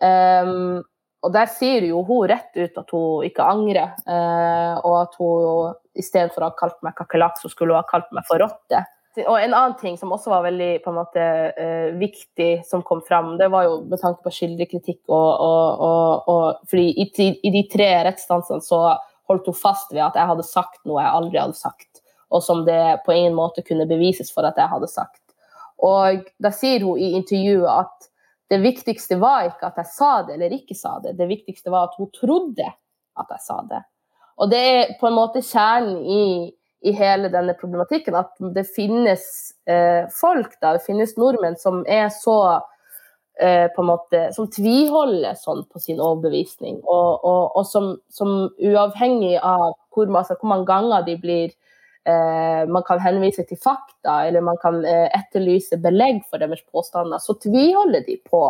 Um, 0.00 0.80
og 1.20 1.34
der 1.34 1.50
sier 1.52 1.84
jo 1.84 2.00
hun 2.08 2.30
rett 2.30 2.54
ut 2.56 2.78
at 2.80 2.94
hun 2.94 3.26
ikke 3.26 3.44
angrer, 3.44 3.90
uh, 4.06 4.78
og 4.86 4.94
at 5.02 5.18
hun 5.20 5.74
i 5.98 6.04
stedet 6.04 6.32
for 6.32 6.44
å 6.44 6.48
ha 6.52 6.56
kalt 6.56 6.78
meg 6.86 6.96
kakerlakk, 6.96 7.36
så 7.42 7.50
skulle 7.50 7.74
hun 7.74 7.82
ha 7.82 7.90
kalt 7.90 8.08
meg 8.16 8.24
for 8.28 8.40
rotte. 8.40 8.84
Og 9.18 9.34
en 9.34 9.52
annen 9.52 9.74
ting 9.80 9.96
som 9.98 10.12
også 10.14 10.30
var 10.30 10.44
veldig 10.46 10.70
på 10.84 10.92
en 10.92 10.96
måte 11.00 11.26
uh, 11.58 11.90
viktig, 12.00 12.62
som 12.68 12.84
kom 12.86 13.02
fram, 13.04 13.34
det 13.40 13.50
var 13.52 13.66
jo 13.66 13.80
med 13.90 14.00
tanke 14.00 14.22
på 14.24 14.32
kildekritikk 14.38 15.02
og, 15.10 15.30
og, 15.44 15.84
og, 15.90 16.30
og 16.30 16.70
fordi 16.70 16.94
i, 16.94 17.30
i, 17.34 17.52
de 17.58 17.64
tre 17.72 17.90
rettsstansene 18.06 18.64
så 18.64 18.84
holdt 19.30 19.48
hun 19.50 19.56
fast 19.56 19.94
ved 19.94 20.02
at 20.04 20.18
jeg 20.18 20.30
hadde 20.30 20.46
sagt 20.46 20.82
noe 20.88 21.02
jeg 21.02 21.16
aldri 21.16 21.40
hadde 21.40 21.58
sagt, 21.58 22.02
og 22.30 22.44
som 22.44 22.64
det 22.66 23.00
på 23.06 23.14
ingen 23.14 23.36
måte 23.38 23.64
kunne 23.66 23.88
bevises 23.90 24.30
for 24.34 24.46
at 24.48 24.58
jeg 24.58 24.70
hadde 24.70 24.90
sagt. 24.90 25.22
Og 25.80 26.26
da 26.42 26.52
sier 26.52 26.84
hun 26.84 27.00
i 27.00 27.14
intervjuet 27.16 27.70
at 27.72 28.10
det 28.50 28.58
viktigste 28.64 29.16
var 29.22 29.46
ikke 29.46 29.70
at 29.70 29.78
jeg 29.78 29.92
sa 29.94 30.12
det 30.26 30.36
eller 30.36 30.54
ikke 30.56 30.76
sa 30.76 30.98
det, 31.04 31.14
det 31.18 31.28
viktigste 31.30 31.72
var 31.72 31.88
at 31.88 31.98
hun 32.00 32.10
trodde 32.14 32.66
at 32.66 33.34
jeg 33.36 33.44
sa 33.46 33.60
det. 33.70 33.82
Og 34.40 34.50
det 34.50 34.60
er 34.60 34.94
på 35.00 35.08
en 35.08 35.16
måte 35.16 35.42
kjernen 35.44 36.00
i, 36.00 36.24
i 36.82 36.94
hele 36.96 37.30
denne 37.32 37.54
problematikken, 37.60 38.16
at 38.16 38.32
det 38.56 38.64
finnes 38.74 39.22
eh, 39.68 40.08
folk, 40.16 40.56
da, 40.62 40.74
det 40.76 40.86
finnes 40.86 41.14
nordmenn 41.20 41.58
som 41.60 41.82
er 41.86 42.08
så 42.14 42.38
på 43.40 43.80
en 43.82 43.88
måte, 43.88 44.18
som 44.36 44.50
tviholder 44.52 45.38
sånn 45.40 45.62
på 45.72 45.80
sin 45.80 46.00
overbevisning, 46.02 46.82
og, 46.84 47.24
og, 47.24 47.56
og 47.56 47.64
som, 47.64 47.94
som, 48.12 48.50
uavhengig 48.60 49.38
av 49.38 49.70
hvor, 49.94 50.10
altså, 50.10 50.36
hvor, 50.36 50.50
mange 50.52 50.68
ganger 50.68 51.06
de 51.06 51.16
blir 51.22 51.46
eh, 52.04 52.68
Man 52.68 52.84
kan 52.86 53.00
henvise 53.00 53.46
til 53.48 53.56
fakta, 53.56 54.26
eller 54.28 54.44
man 54.44 54.60
kan 54.60 54.82
eh, 54.84 55.08
etterlyse 55.16 55.80
belegg 55.80 56.20
for 56.28 56.42
deres 56.42 56.60
påstander, 56.68 57.22
så 57.22 57.38
tviholder 57.40 58.04
de 58.06 58.18
på 58.28 58.44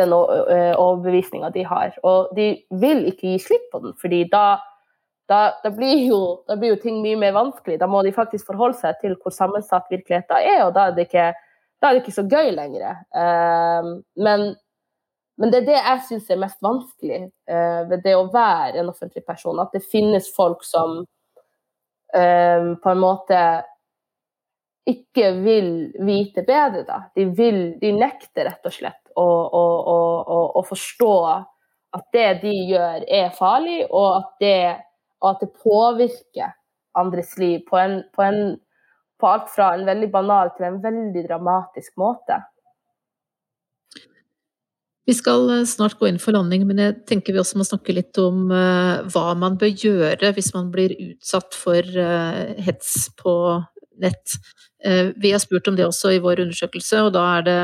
den 0.00 0.12
eh, 0.12 0.72
overbevisninga 0.80 1.50
de 1.50 1.64
har. 1.68 1.96
Og 2.02 2.32
de 2.36 2.52
vil 2.80 3.06
ikke 3.10 3.34
gi 3.34 3.38
slipp 3.46 3.68
på 3.72 3.82
den, 3.84 3.96
fordi 4.00 4.24
da, 4.32 4.58
da, 5.28 5.42
da, 5.64 5.72
blir 5.74 6.06
jo, 6.06 6.20
da 6.48 6.56
blir 6.60 6.74
jo 6.74 6.82
ting 6.82 7.02
mye 7.04 7.18
mer 7.20 7.36
vanskelig. 7.36 7.78
Da 7.80 7.88
må 7.90 8.02
de 8.04 8.14
faktisk 8.16 8.48
forholde 8.48 8.80
seg 8.80 9.00
til 9.02 9.16
hvor 9.20 9.34
sammensatt 9.34 9.90
virkeligheten 9.92 10.38
er, 10.40 10.64
og 10.66 10.76
da 10.76 10.88
er 10.88 10.96
det 10.96 11.08
ikke 11.10 11.32
da 11.82 11.88
er 11.88 11.96
det 11.96 12.04
ikke 12.04 12.14
så 12.14 12.26
gøy 12.30 12.52
lenger. 12.54 13.00
Uh, 13.10 13.98
men, 14.22 14.52
men, 15.40 15.50
det 15.50 15.62
er 15.62 15.66
det 15.66 15.80
jeg 15.80 16.04
syns 16.06 16.30
er 16.30 16.38
mest 16.38 16.62
vanskelig 16.62 17.24
uh, 17.50 17.82
ved 17.90 18.04
det 18.06 18.14
å 18.14 18.28
være 18.30 18.78
en 18.78 18.92
offentlig 18.92 19.24
person. 19.26 19.58
At 19.58 19.74
det 19.74 19.82
finnes 19.90 20.30
folk 20.36 20.62
som 20.66 21.02
uh, 21.02 22.70
på 22.78 22.94
en 22.94 23.02
måte 23.02 23.42
ikke 24.88 25.28
vil 25.42 25.72
vite 26.06 26.42
bedre, 26.46 26.82
da. 26.86 27.04
De, 27.14 27.28
vil, 27.36 27.60
de 27.78 27.92
nekter 27.94 28.48
rett 28.48 28.66
og 28.66 28.74
slett 28.74 29.12
å, 29.14 29.26
å, 29.26 29.66
å, 29.92 30.38
å, 30.58 30.62
forstå 30.66 31.12
at 31.94 32.08
det 32.14 32.28
de 32.42 32.54
gjør, 32.72 33.04
er 33.06 33.30
farlig, 33.36 33.84
og 33.90 34.08
at 34.16 34.32
det, 34.42 34.58
og 35.22 35.28
at 35.34 35.44
det 35.44 35.50
påvirker 35.62 36.54
andres 36.98 37.36
liv 37.38 37.62
på 37.68 37.78
en, 37.78 38.00
på 38.14 38.24
en 38.26 38.40
på 39.22 39.30
alt 39.30 39.50
fra 39.54 39.72
en 39.76 39.86
veldig 39.86 40.10
banal 40.10 40.50
til 40.56 40.66
en 40.68 40.80
veldig 40.82 41.22
dramatisk 41.28 41.94
måte. 42.02 42.42
Vi 45.08 45.14
skal 45.18 45.48
eh, 45.50 45.64
snart 45.66 45.98
gå 45.98 46.08
inn 46.08 46.20
for 46.22 46.34
landing, 46.36 46.66
men 46.68 46.80
jeg 46.82 46.98
tenker 47.10 47.34
vi 47.34 47.42
også 47.42 47.58
må 47.58 47.66
snakke 47.66 47.94
litt 47.94 48.18
om 48.22 48.44
uh, 48.54 49.02
hva 49.10 49.32
man 49.38 49.58
bør 49.58 49.72
gjøre 49.72 50.30
hvis 50.36 50.52
man 50.54 50.70
blir 50.74 50.94
utsatt 50.94 51.56
for 51.58 51.82
uh, 51.82 52.52
hets 52.62 53.08
på 53.18 53.34
nett. 54.02 54.38
Vi 54.82 55.30
har 55.30 55.38
spurt 55.38 55.68
om 55.70 55.76
det 55.78 55.84
også 55.86 56.10
i 56.10 56.18
vår 56.18 56.40
undersøkelse, 56.42 57.04
og 57.06 57.12
da 57.14 57.20
er 57.36 57.42
det 57.46 57.58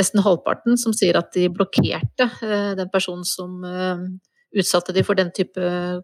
nesten 0.00 0.22
halvparten 0.24 0.74
som 0.80 0.90
sier 0.96 1.14
at 1.14 1.28
de 1.36 1.44
blokkerte 1.52 2.26
den 2.74 2.88
personen 2.90 3.22
som 3.28 3.60
utsatte 4.54 4.94
de 4.94 5.02
for 5.06 5.18
den 5.18 5.32
type 5.34 5.60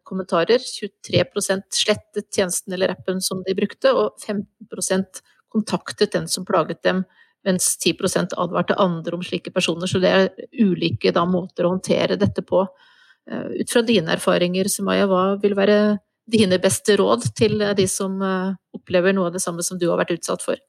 kommentarer. 0.09 0.59
23% 0.59 1.81
slettet 1.83 2.29
tjenesten 2.35 2.75
eller 2.75 2.95
appen 2.95 3.21
som 3.25 3.45
de 3.47 3.55
brukte, 3.57 3.93
og 3.95 4.19
15% 4.27 5.23
kontaktet 5.51 6.13
den 6.13 6.29
som 6.31 6.47
plaget 6.47 6.83
dem, 6.87 7.05
mens 7.47 7.73
10% 7.81 8.37
advarte 8.39 8.77
andre 8.79 9.17
om 9.17 9.25
slike 9.25 9.53
personer. 9.55 9.91
Så 9.91 10.03
det 10.03 10.13
er 10.13 10.31
ulike 10.61 11.13
da, 11.15 11.25
måter 11.27 11.67
å 11.67 11.75
håndtere 11.75 12.19
dette 12.21 12.45
på. 12.47 12.67
Eh, 13.31 13.61
ut 13.63 13.73
fra 13.73 13.83
dine 13.87 14.15
erfaringer, 14.17 14.71
Sumaya, 14.71 15.09
hva 15.11 15.37
vil 15.43 15.57
være 15.59 15.99
dine 16.31 16.61
beste 16.63 16.97
råd 17.01 17.31
til 17.39 17.63
de 17.77 17.87
som 17.91 18.21
eh, 18.23 18.57
opplever 18.77 19.15
noe 19.17 19.31
av 19.31 19.39
det 19.39 19.43
samme 19.43 19.65
som 19.67 19.79
du 19.79 19.89
har 19.91 19.99
vært 20.01 20.19
utsatt 20.19 20.45
for? 20.45 20.61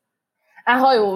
Jeg 0.62 0.78
har 0.78 0.94
jo 0.94 1.08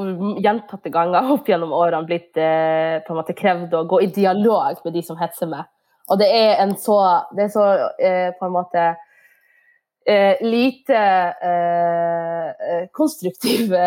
gjentatte 0.42 0.90
ganger 0.90 1.30
opp 1.36 1.50
gjennom 1.50 1.74
årene 1.78 2.08
blitt 2.10 2.38
eh, 2.42 3.34
krevd 3.38 3.76
å 3.78 3.86
gå 3.90 4.02
i 4.02 4.10
dialog 4.14 4.82
med 4.86 4.96
de 4.98 5.04
som 5.06 5.20
hetser 5.22 5.50
meg. 5.52 5.70
Og 6.12 6.20
det 6.22 6.30
er 6.30 6.62
en 6.64 6.76
så 6.78 7.00
Det 7.36 7.44
er 7.48 7.52
så 7.54 7.66
eh, 7.98 8.32
på 8.40 8.46
en 8.46 8.54
måte 8.54 8.96
eh, 10.06 10.42
lite 10.46 10.98
eh, 11.50 12.50
eh 12.50 12.88
konstruktiv 12.94 13.74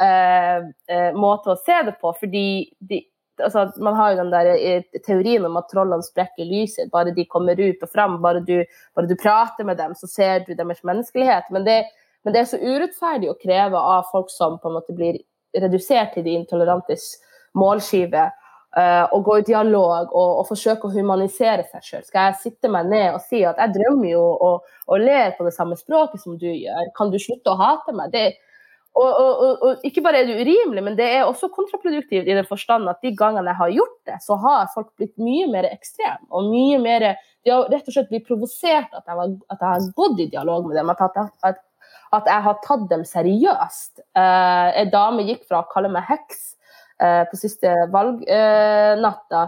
eh, 0.00 0.58
eh, 0.88 1.12
måte 1.14 1.50
å 1.50 1.56
se 1.58 1.82
det 1.86 1.96
på, 2.00 2.12
fordi 2.20 2.70
de, 2.78 3.02
altså, 3.44 3.66
man 3.82 3.94
har 3.98 4.12
jo 4.12 4.20
den 4.22 4.32
der 4.32 4.82
teorien 5.06 5.44
om 5.46 5.56
at 5.60 5.68
trollene 5.72 6.06
sprekker 6.06 6.44
lyset. 6.46 6.90
Bare 6.92 7.14
de 7.16 7.24
kommer 7.28 7.60
ut 7.60 7.82
og 7.82 7.90
fram, 7.92 8.20
bare 8.22 8.40
du, 8.46 8.64
bare 8.96 9.10
du 9.10 9.16
prater 9.18 9.64
med 9.66 9.76
dem, 9.80 9.94
så 9.94 10.06
ser 10.10 10.44
du 10.46 10.54
deres 10.54 10.84
menneskelighet. 10.86 11.50
Men 11.50 11.66
det, 11.66 11.84
men 12.24 12.34
det, 12.34 12.40
er 12.40 12.52
så 12.52 12.60
urettferdig 12.60 13.30
å 13.30 13.38
kreve 13.40 13.78
av 13.78 14.08
folk 14.12 14.30
som 14.32 14.58
på 14.60 14.70
en 14.70 14.78
måte 14.78 14.96
blir 14.96 15.20
redusert 15.56 16.14
til 16.14 16.26
de 16.26 16.36
intolerantes 16.38 17.16
målskive, 17.58 18.28
og 18.70 19.24
gå 19.26 19.38
i 19.40 19.46
dialog 19.48 20.12
og, 20.14 20.28
og, 20.40 20.44
forsøke 20.46 20.86
å 20.86 20.92
humanisere 20.94 21.64
seg 21.72 21.82
sjøl. 21.82 22.04
Skal 22.06 22.28
jeg 22.28 22.38
sitte 22.44 22.70
meg 22.70 22.86
ned 22.86 23.16
og 23.16 23.24
si 23.24 23.40
at 23.42 23.58
jeg 23.58 23.74
drømmer 23.74 24.12
jo 24.12 24.22
og, 24.30 24.68
og 24.86 25.02
ler 25.02 25.34
på 25.34 25.46
det 25.46 25.54
samme 25.56 25.78
språket 25.78 26.22
som 26.22 26.36
du 26.38 26.46
gjør, 26.46 26.92
kan 26.94 27.10
du 27.10 27.18
slutte 27.18 27.50
å 27.50 27.58
hate 27.58 27.94
meg? 27.98 28.14
Det, 28.14 28.28
og, 29.00 29.10
og, 29.62 29.82
ikke 29.86 30.02
bare 30.02 30.20
er 30.20 30.28
det 30.28 30.42
urimelig, 30.42 30.82
men 30.84 30.96
det 30.98 31.06
er 31.14 31.24
også 31.24 31.48
kontraproduktivt 31.54 32.28
i 32.28 32.36
den 32.36 32.46
forstand 32.46 32.90
at 32.90 33.00
de 33.02 33.14
gangene 33.16 33.52
jeg 33.52 33.60
har 33.60 33.74
gjort 33.78 33.98
det, 34.10 34.18
så 34.26 34.38
har 34.42 34.70
folk 34.74 34.90
blitt 34.98 35.16
mye 35.22 35.48
mer 35.50 35.68
ekstreme. 35.70 36.26
Og 36.30 36.50
mye 36.50 36.78
mer 36.82 37.10
De 37.40 37.48
har 37.48 37.70
rett 37.72 37.86
og 37.88 37.94
slett 37.94 38.10
blitt 38.10 38.26
provosert 38.28 38.90
at 38.92 39.06
jeg, 39.06 39.16
var, 39.16 39.30
at 39.48 39.62
jeg 39.62 39.70
har 39.70 39.84
gått 39.96 40.18
i 40.20 40.28
dialog 40.28 40.66
med 40.68 40.76
dem. 40.76 40.90
At, 40.92 41.20
at, 41.48 41.62
at 42.12 42.26
jeg 42.28 42.44
har 42.44 42.58
tatt 42.66 42.82
dem 42.90 43.06
seriøst. 43.08 44.02
Uh, 44.12 44.68
en 44.76 44.90
dame 44.92 45.24
gikk 45.24 45.46
fra 45.48 45.62
å 45.62 45.70
kalle 45.70 45.88
meg 45.94 46.04
heks 46.10 46.50
Eh, 46.50 46.59
på 47.30 47.40
siste 47.40 47.74
valgnatta 47.92 49.44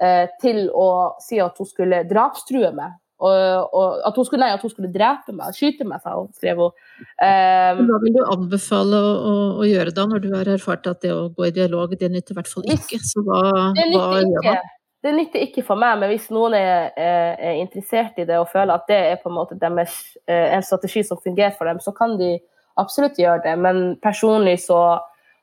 eh, 0.00 0.28
til 0.42 0.66
å 0.74 0.88
si 1.22 1.40
at 1.42 1.58
hun 1.58 1.68
skulle 1.68 2.04
drapstrue 2.08 2.72
meg. 2.76 2.96
Og, 3.16 3.72
og 3.72 4.02
at, 4.04 4.16
hun 4.18 4.26
skulle, 4.28 4.42
nei, 4.44 4.52
at 4.52 4.60
hun 4.60 4.70
skulle 4.72 4.90
drepe 4.92 5.32
meg, 5.32 5.54
skyte 5.56 5.86
meg, 5.88 6.02
sa 6.04 6.18
hun, 6.18 6.28
skrev 6.36 6.58
hun. 6.60 6.74
Um, 7.16 7.78
Hva 7.88 8.00
vil 8.02 8.16
du 8.18 8.20
anbefale 8.26 8.98
å, 9.00 9.12
å, 9.16 9.36
å, 9.62 9.64
gjøre 9.64 9.94
da, 9.96 10.04
når 10.10 10.24
du 10.24 10.28
har 10.34 10.50
erfart 10.52 10.88
at 10.90 11.00
det 11.06 11.14
å 11.14 11.30
gå 11.32 11.46
i 11.48 11.54
dialog, 11.56 11.94
det 11.96 12.10
nytter 12.12 12.36
i 12.36 12.40
hvert 12.40 12.50
fall 12.52 12.68
ikke? 12.74 13.00
Så 13.00 13.24
hva, 13.24 13.40
hva 13.72 14.04
gjør 14.20 14.44
man? 14.44 14.60
Det 15.06 15.14
nytter 15.14 15.46
ikke 15.46 15.62
for 15.64 15.78
meg, 15.78 16.00
men 16.00 16.10
hvis 16.10 16.28
noen 16.34 16.56
er, 16.58 16.90
er, 16.98 17.56
interessert 17.60 18.16
i 18.18 18.24
det 18.26 18.40
og 18.40 18.48
føler 18.50 18.74
at 18.74 18.88
det 18.90 19.00
er 19.12 19.18
på 19.22 19.30
en 19.30 19.36
måte 19.36 19.56
deres, 19.60 19.94
en 20.26 20.64
strategi 20.66 21.04
som 21.06 21.20
fungerer 21.22 21.54
for 21.56 21.68
dem, 21.70 21.78
så 21.84 21.92
kan 21.96 22.16
de 22.20 22.34
absolutt 22.80 23.20
gjøre 23.20 23.44
det. 23.44 23.52
Men 23.62 23.82
personlig 24.02 24.58
så, 24.64 24.80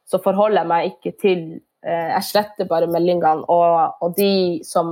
så 0.10 0.20
forholder 0.24 0.62
jeg 0.62 0.70
meg 0.72 0.90
ikke 0.92 1.14
til 1.22 1.44
eh, 1.86 2.10
Jeg 2.14 2.24
sletter 2.30 2.70
bare 2.70 2.90
meldingene, 2.92 3.46
og, 3.52 4.00
og 4.04 4.16
de 4.18 4.60
som 4.68 4.90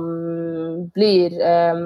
blir 0.94 1.36
eh, 1.36 1.82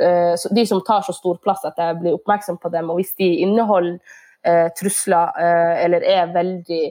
eh, 0.00 0.46
De 0.56 0.66
som 0.66 0.82
tar 0.86 1.06
så 1.06 1.14
stor 1.16 1.40
plass 1.42 1.66
at 1.66 1.80
jeg 1.80 2.00
blir 2.02 2.18
oppmerksom 2.18 2.60
på 2.62 2.72
dem, 2.74 2.90
og 2.90 3.00
hvis 3.00 3.14
de 3.18 3.30
inneholder 3.46 3.98
eh, 4.46 4.68
trusler 4.78 5.34
eller 5.84 6.06
er 6.06 6.32
veldig 6.34 6.84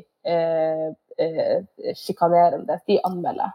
sjikanerende, 1.99 2.77
de 2.87 2.95
anmelder. 3.03 3.51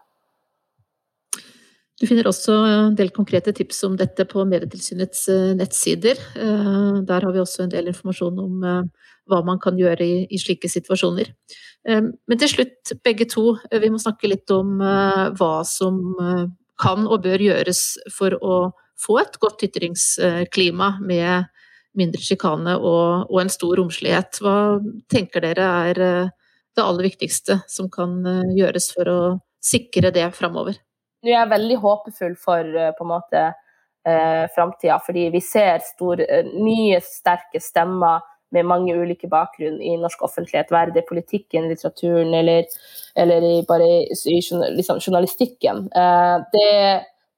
Du 1.98 2.06
finner 2.06 2.28
også 2.30 2.54
en 2.62 2.96
del 2.98 3.10
konkrete 3.14 3.50
tips 3.56 3.80
om 3.88 3.96
dette 3.98 4.22
på 4.30 4.44
Medietilsynets 4.46 5.24
eh, 5.34 5.54
nettsider. 5.58 6.20
Eh, 6.38 6.98
der 7.08 7.26
har 7.26 7.34
vi 7.34 7.42
også 7.42 7.64
en 7.64 7.72
del 7.72 7.90
informasjon 7.90 8.38
om 8.38 8.62
eh, 8.62 9.08
hva 9.28 9.40
man 9.46 9.58
kan 9.62 9.78
gjøre 9.78 10.06
i, 10.06 10.38
slike 10.38 10.70
situasjoner. 10.70 11.32
Men 11.88 12.40
til 12.40 12.48
slutt, 12.50 12.92
begge 13.04 13.26
to, 13.28 13.52
vi 13.70 13.90
må 13.92 14.00
snakke 14.00 14.28
litt 14.28 14.50
om 14.52 14.80
hva 14.80 15.50
som 15.68 15.98
kan 16.80 17.04
og 17.04 17.22
bør 17.24 17.44
gjøres 17.44 17.82
for 18.12 18.34
å 18.40 18.56
få 18.98 19.18
et 19.20 19.36
godt 19.40 19.66
ytringsklima 19.68 20.90
med 21.04 21.52
mindre 22.00 22.24
sjikane 22.24 22.74
og, 22.80 23.28
og, 23.28 23.38
en 23.44 23.52
stor 23.52 23.78
romslighet. 23.82 24.40
Hva 24.40 24.56
tenker 25.12 25.44
dere 25.44 25.70
er 25.92 26.02
det 26.02 26.84
aller 26.84 27.10
viktigste 27.10 27.60
som 27.68 27.92
kan 27.92 28.18
gjøres 28.56 28.90
for 28.96 29.12
å 29.12 29.20
sikre 29.60 30.12
det 30.12 30.28
framover? 30.40 30.80
Nå 31.22 31.32
er 31.32 31.40
jeg 31.40 31.50
veldig 31.50 31.78
håpefull 31.82 32.36
for 32.38 32.78
eh, 32.78 32.92
på 32.94 33.06
en 33.06 33.10
måte 33.10 33.44
eh, 34.06 34.44
framtida, 34.54 34.98
fordi 35.04 35.28
vi 35.34 35.40
ser 35.42 35.82
stor, 35.86 36.22
eh, 36.22 36.46
nye, 36.54 37.00
sterke 37.04 37.60
stemmer 37.62 38.22
med 38.54 38.64
mange 38.64 38.94
ulike 38.96 39.28
bakgrunn 39.28 39.80
i 39.84 39.96
norsk 40.00 40.22
offentlighet, 40.24 40.70
være 40.72 40.94
det 40.94 41.04
politikken, 41.08 41.68
litteraturen 41.68 42.32
eller, 42.34 42.64
eller 43.18 43.44
i, 43.44 43.54
bare 43.68 43.88
i 44.08 44.40
liksom, 44.78 45.02
journalistikken. 45.04 45.84
Eh, 45.92 46.36
det, 46.54 46.70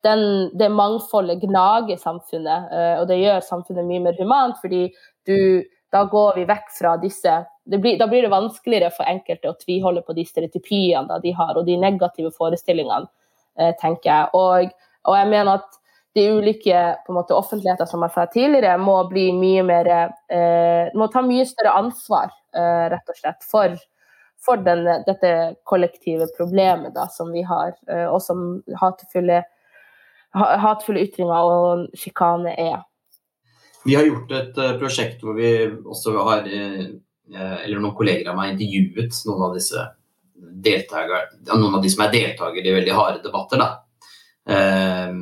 den, 0.07 0.25
det 0.59 0.71
mangfoldet 0.71 1.43
gnager 1.43 1.99
samfunnet, 1.99 2.71
eh, 2.71 2.97
og 3.01 3.09
det 3.11 3.19
gjør 3.23 3.47
samfunnet 3.49 3.89
mye 3.89 4.05
mer 4.07 4.21
humant, 4.21 4.61
fordi 4.63 4.87
du, 5.27 5.65
da 5.91 6.05
går 6.11 6.39
vi 6.39 6.47
vekk 6.47 6.69
fra 6.77 6.95
disse 7.01 7.41
blir, 7.71 7.99
Da 7.99 8.07
blir 8.11 8.23
det 8.23 8.31
vanskeligere 8.33 8.91
for 8.95 9.07
enkelte 9.07 9.51
å 9.51 9.59
tviholde 9.59 10.03
på 10.03 10.15
de 10.15 10.25
stereotypiene 10.27 11.19
de 11.23 11.33
har, 11.35 11.57
og 11.57 11.67
de 11.67 11.77
negative 11.79 12.31
forestillingene 12.35 13.11
tenker 13.81 14.11
jeg. 14.11 14.29
Og, 14.35 14.73
og, 15.05 15.15
jeg 15.17 15.29
mener 15.31 15.59
at 15.59 15.81
de 16.15 16.27
ulike 16.35 16.81
måte, 17.13 17.37
offentligheter 17.37 17.87
som 17.87 18.03
jeg 18.05 18.15
sa 18.15 18.27
tidligere, 18.31 18.79
må 18.83 18.97
mer 19.13 19.91
eh, 19.95 20.91
må 20.95 21.07
ta 21.13 21.23
mye 21.23 21.47
større 21.47 21.77
ansvar, 21.79 22.33
eh, 22.55 22.87
rett 22.91 23.13
og 23.13 23.19
slett, 23.19 23.47
for, 23.47 23.77
for 24.43 24.57
den, 24.67 24.89
dette 25.07 25.55
kollektive 25.65 26.27
problemet 26.37 26.95
da, 26.95 27.07
som 27.15 27.31
vi 27.33 27.45
har, 27.47 27.77
eh, 27.89 28.07
og 28.09 28.21
som 28.23 28.63
hatefulle, 28.81 29.45
hatefulle 30.35 31.07
ytringer 31.07 31.53
og 31.55 31.87
sjikane 31.95 32.57
er. 32.59 32.83
Vi 33.87 33.95
har 33.97 34.05
gjort 34.05 34.35
et 34.37 34.59
prosjekt 34.81 35.23
hvor 35.25 35.39
vi 35.39 35.55
også 35.71 36.13
har 36.27 36.45
eller 37.31 37.79
noen 37.79 37.95
kolleger 37.97 38.29
av 38.29 38.37
meg 38.37 38.53
intervjuet 38.53 39.15
noen 39.25 39.45
av 39.47 39.55
disse 39.57 39.85
noen 40.41 41.75
av 41.75 41.83
de 41.83 41.91
som 41.93 42.05
er 42.05 42.15
deltakere 42.15 42.69
i 42.69 42.77
veldig 42.79 42.97
harde 42.97 43.23
debatter. 43.25 43.65
Eh, 44.49 45.13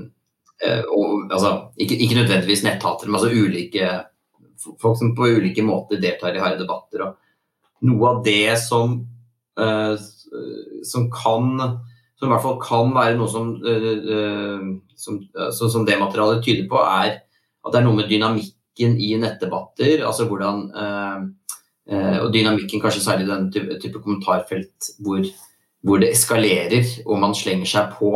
eh, 0.64 0.84
og, 0.84 1.28
altså, 1.32 1.52
ikke, 1.76 1.98
ikke, 1.98 2.20
nødvendigvis 2.20 2.64
netthatere, 2.66 3.10
men 3.10 3.20
altså 3.20 3.32
ulike 3.34 3.90
folk 4.82 4.98
som 4.98 5.14
på 5.14 5.28
ulike 5.38 5.62
måter 5.62 6.00
deltar 6.02 6.34
i 6.34 6.42
harde 6.42 6.62
debatter. 6.62 7.06
Og 7.06 7.88
noe 7.88 8.10
av 8.10 8.24
det 8.26 8.56
som, 8.62 8.98
eh, 9.58 9.94
som 10.84 11.10
kan 11.14 11.78
som 12.18 12.26
i 12.26 12.32
hvert 12.32 12.42
fall 12.42 12.58
kan 12.58 12.88
være 12.96 13.14
noe 13.18 13.30
som, 13.30 13.52
uh, 13.62 14.62
som, 14.98 15.20
altså, 15.38 15.68
som, 15.70 15.84
det 15.86 16.00
materialet 16.00 16.42
tyder 16.42 16.66
på, 16.70 16.80
er 16.82 17.20
at 17.22 17.70
det 17.70 17.78
er 17.78 17.84
noe 17.86 17.98
med 18.00 18.08
dynamikken 18.10 18.96
i 18.98 19.12
nettdebatter. 19.22 20.02
Altså 20.06 20.26
hvordan 20.26 20.64
Eh, 20.74 21.20
og 21.88 22.32
dynamikken 22.34 22.82
kanskje 22.82 23.00
særlig 23.00 23.24
i 23.24 23.30
den 23.30 23.46
type, 23.52 23.78
type 23.80 24.00
kommentarfelt 24.04 24.90
hvor, 25.04 25.22
hvor, 25.86 26.00
det 26.02 26.10
eskalerer 26.12 26.84
og 27.06 27.20
man 27.22 27.36
slenger 27.36 27.70
seg 27.70 27.94
på. 27.96 28.12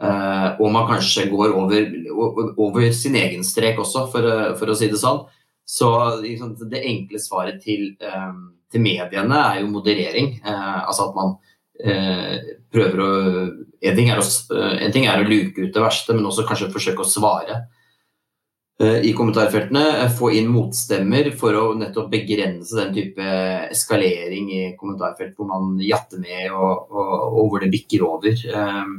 Eh, 0.00 0.48
og 0.60 0.72
man 0.72 0.88
kanskje 0.88 1.28
går 1.32 1.54
over, 1.56 1.88
over 2.56 2.92
sin 2.96 3.16
egen 3.20 3.44
strek 3.44 3.80
også, 3.80 4.06
for, 4.12 4.28
for, 4.60 4.72
å 4.72 4.76
si 4.76 4.88
det 4.92 5.00
sånn. 5.00 5.22
Så 5.68 5.90
liksom, 6.22 6.54
det 6.68 6.84
enkle 6.88 7.20
svaret 7.22 7.60
til, 7.64 7.94
eh, 8.00 8.30
til, 8.72 8.84
mediene 8.84 9.42
er 9.46 9.60
jo 9.62 9.72
moderering. 9.72 10.38
altså 10.44 11.08
at 11.08 11.16
man 11.16 11.38
prøver 12.70 13.00
å 13.00 13.12
en 13.80 13.94
ting, 13.96 14.10
å 14.12 14.24
en 14.60 14.92
ting, 14.92 15.06
er 15.08 15.22
å 15.22 15.28
luke 15.28 15.62
ut 15.64 15.72
det 15.72 15.80
verste, 15.80 16.12
men 16.12 16.26
også 16.28 16.44
kanskje 16.48 16.72
forsøke 16.74 17.00
å 17.00 17.08
svare 17.08 17.62
Eh, 17.62 17.79
i 18.80 19.12
kommentarfeltene. 19.12 19.82
Eh, 20.00 20.12
få 20.16 20.30
inn 20.38 20.50
motstemmer 20.52 21.30
for 21.36 21.56
å 21.56 21.64
nettopp 21.76 22.10
begrense 22.12 22.78
den 22.78 22.94
type 22.96 23.30
eskalering 23.68 24.50
i 24.56 24.60
kommentarfelt 24.80 25.36
hvor 25.36 25.50
man 25.50 25.74
jatter 25.84 26.22
med 26.22 26.54
og, 26.54 26.86
og, 26.88 27.10
og 27.28 27.50
hvor 27.50 27.64
det 27.64 27.72
bikker 27.74 28.04
over. 28.06 28.32
Eh, 28.32 28.94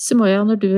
Simoya, 0.00 0.42
når 0.48 0.60
du 0.60 0.70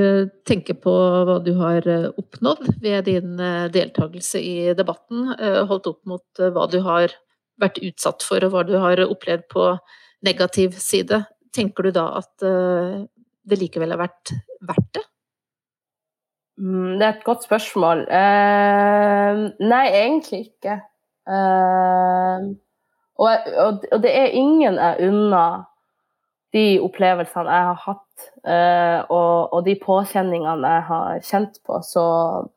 tenker 0.48 0.78
på 0.82 0.92
hva 1.26 1.36
du 1.42 1.52
har 1.60 1.86
oppnådd 2.10 2.64
ved 2.82 3.06
din 3.06 3.36
deltakelse 3.70 4.40
i 4.42 4.56
debatten, 4.74 5.28
holdt 5.70 5.86
opp 5.92 6.00
mot 6.10 6.42
hva 6.42 6.64
du 6.66 6.80
har 6.82 7.14
vært 7.62 7.78
utsatt 7.86 8.26
for 8.26 8.42
og 8.42 8.50
hva 8.50 8.64
du 8.66 8.74
har 8.82 9.04
opplevd 9.04 9.46
på 9.54 9.68
negativ 10.26 10.74
side, 10.82 11.22
tenker 11.54 11.86
du 11.86 11.94
da 11.94 12.08
at 12.18 12.34
det 12.42 13.62
likevel 13.62 13.94
har 13.94 14.02
vært 14.02 14.34
verdt 14.58 14.90
det? 14.98 15.06
Mm, 16.60 16.98
det 16.98 17.06
er 17.06 17.14
et 17.14 17.24
godt 17.24 17.44
spørsmål. 17.46 18.04
Uh, 18.12 19.48
nei, 19.64 19.86
egentlig 19.88 20.40
ikke. 20.46 20.80
Uh, 21.26 22.52
og, 23.16 23.30
og, 23.56 23.84
og, 23.92 24.02
det 24.02 24.12
er 24.12 24.34
ingen 24.36 24.74
jeg 24.74 25.08
unner 25.08 25.62
de 26.52 26.80
opplevelsene 26.84 27.48
jeg 27.48 27.68
har 27.70 27.78
hatt, 27.86 28.26
uh, 28.44 29.00
og, 29.08 29.52
og, 29.54 29.60
de 29.64 29.78
påkjenningene 29.80 30.74
jeg 30.74 30.84
har 30.90 31.22
kjent 31.24 31.56
på. 31.66 31.80
Så 31.86 32.04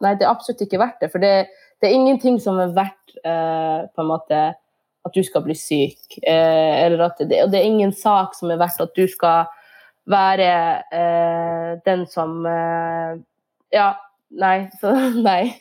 nei, 0.04 0.18
det 0.20 0.28
er 0.28 0.34
absolutt 0.34 0.66
ikke 0.66 0.82
verdt 0.82 1.06
det. 1.06 1.12
For 1.14 1.24
det, 1.24 1.48
det 1.80 1.90
er 1.90 1.96
ingenting 1.96 2.42
som 2.44 2.60
er 2.60 2.76
verdt 2.76 3.02
på 3.16 4.04
en 4.04 4.10
måte 4.10 4.40
at 5.06 5.14
du 5.16 5.22
skal 5.24 5.44
bli 5.46 5.54
syk. 5.56 6.18
eller 6.28 7.06
at 7.06 7.22
det, 7.22 7.38
og 7.46 7.52
det 7.54 7.62
er 7.62 7.70
ingen 7.70 7.94
sak 7.96 8.36
som 8.36 8.52
er 8.52 8.60
verdt 8.60 8.84
at 8.84 8.92
du 8.98 9.06
skal 9.08 9.46
være 10.12 10.50
den 11.86 12.04
som 12.12 12.44
ja. 13.74 13.94
Nei. 14.36 14.70
Så 14.82 14.92
nei. 15.30 15.56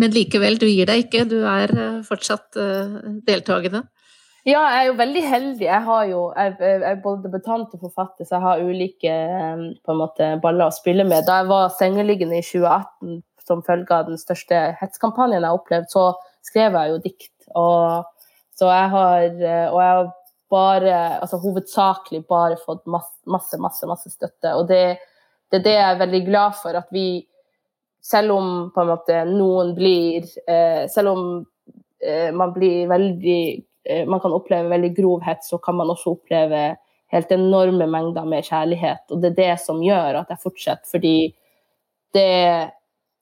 Men 0.00 0.14
likevel, 0.14 0.58
du 0.60 0.66
gir 0.68 0.88
deg 0.88 1.06
ikke? 1.06 1.26
Du 1.28 1.40
er 1.44 1.72
eh, 1.74 2.02
fortsatt 2.06 2.56
uh, 2.56 2.98
deltakende? 3.26 3.84
Ja, 4.48 4.62
jeg 4.72 4.78
er 4.78 4.86
jo 4.86 4.94
veldig 4.96 5.22
heldig. 5.28 5.64
Jeg, 5.66 5.82
har 5.84 6.04
jo, 6.08 6.20
jeg, 6.32 6.54
jeg 6.62 6.84
er 6.88 7.00
både 7.04 7.26
debutant 7.26 7.74
og 7.76 7.82
forfatter, 7.82 8.24
så 8.24 8.38
jeg 8.38 8.44
har 8.46 8.62
ulike 8.64 9.12
eh, 9.12 9.96
måte, 9.98 10.30
baller 10.42 10.70
å 10.70 10.76
spille 10.76 11.04
med. 11.04 11.26
Da 11.28 11.42
jeg 11.42 11.50
var 11.50 11.74
sengeliggende 11.76 12.38
i 12.38 12.46
2018 12.46 13.18
som 13.48 13.64
følge 13.64 13.96
av 13.96 14.08
den 14.08 14.20
største 14.20 14.62
hetskampanjen 14.80 15.40
jeg 15.42 15.48
har 15.48 15.58
opplevd, 15.58 15.90
så 15.92 16.06
skrev 16.44 16.76
jeg 16.76 16.94
jo 16.94 17.02
dikt. 17.04 17.34
Og, 17.56 18.32
så 18.56 18.68
jeg 18.72 18.88
har, 18.92 19.28
og 19.72 19.78
jeg 19.82 19.92
har 19.98 20.08
bare, 20.52 20.96
altså 21.20 21.38
hovedsakelig 21.40 22.24
bare 22.28 22.58
fått 22.64 22.84
masse, 22.88 23.16
masse, 23.28 23.56
masse, 23.60 23.88
masse 23.88 24.12
støtte. 24.12 24.52
Og 24.56 24.68
det, 24.68 24.98
det 25.50 25.60
er 25.60 25.64
det 25.64 25.74
jeg 25.76 25.90
er 25.90 26.00
veldig 26.02 26.22
glad 26.26 26.56
for, 26.60 26.76
at 26.76 26.88
vi 26.92 27.06
selv 28.04 28.32
om 28.36 28.50
på 28.74 28.82
en 28.82 28.90
måte 28.92 29.22
noen 29.28 29.74
blir 29.76 30.26
eh, 30.48 30.84
Selv 30.90 31.12
om 31.12 31.22
eh, 32.00 32.30
man 32.34 32.52
blir 32.54 32.88
veldig 32.88 33.40
eh, 33.84 34.04
Man 34.08 34.20
kan 34.22 34.34
oppleve 34.36 34.70
veldig 34.70 34.92
grovhet, 34.96 35.44
så 35.44 35.58
kan 35.58 35.76
man 35.76 35.90
også 35.90 36.14
oppleve 36.16 36.76
helt 37.08 37.30
enorme 37.32 37.86
mengder 37.88 38.26
med 38.28 38.44
kjærlighet. 38.44 39.06
Og 39.10 39.22
det 39.22 39.30
er 39.30 39.36
det 39.38 39.60
som 39.62 39.80
gjør 39.80 40.20
at 40.20 40.32
jeg 40.32 40.42
fortsetter, 40.42 40.90
fordi 40.90 41.14
det 42.12 42.72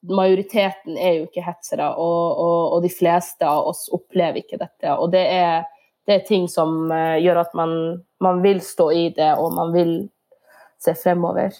Majoriteten 0.07 0.97
er 0.99 1.15
jo 1.17 1.23
ikke 1.25 1.43
hetsere, 1.43 1.87
og, 1.95 2.37
og, 2.37 2.75
og 2.75 2.83
de 2.83 2.91
fleste 2.93 3.47
av 3.47 3.65
oss 3.71 3.87
opplever 3.95 4.43
ikke 4.43 4.59
dette. 4.61 4.91
Og 4.93 5.09
det 5.11 5.23
er, 5.33 5.65
det 6.07 6.19
er 6.19 6.27
ting 6.27 6.45
som 6.51 6.91
uh, 6.91 7.17
gjør 7.17 7.41
at 7.41 7.55
man, 7.57 7.73
man 8.23 8.43
vil 8.43 8.61
stå 8.63 8.91
i 8.93 9.07
det, 9.15 9.31
og 9.41 9.55
man 9.57 9.73
vil 9.73 9.95
se 10.83 10.93
fremover. 10.95 11.55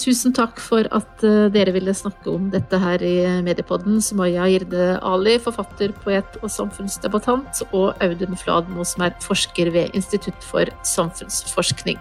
Tusen 0.00 0.32
takk 0.32 0.56
for 0.64 0.86
at 0.96 1.22
eh, 1.28 1.50
dere 1.52 1.74
ville 1.76 1.92
snakke 1.92 2.32
om 2.32 2.46
dette 2.52 2.78
her 2.80 3.02
i 3.04 3.16
Mediepodden. 3.44 3.98
Sumaya 4.00 4.46
Girde 4.48 4.94
Ali, 5.04 5.34
forfatter, 5.44 5.92
poet 6.04 6.38
og 6.40 6.48
samfunnsdebattant, 6.48 7.60
og 7.76 8.00
Audun 8.00 8.38
Fladmo, 8.40 8.86
som 8.88 9.04
er 9.04 9.18
forsker 9.20 9.68
ved 9.74 9.92
Institutt 9.98 10.40
for 10.46 10.72
samfunnsforskning. 10.88 12.00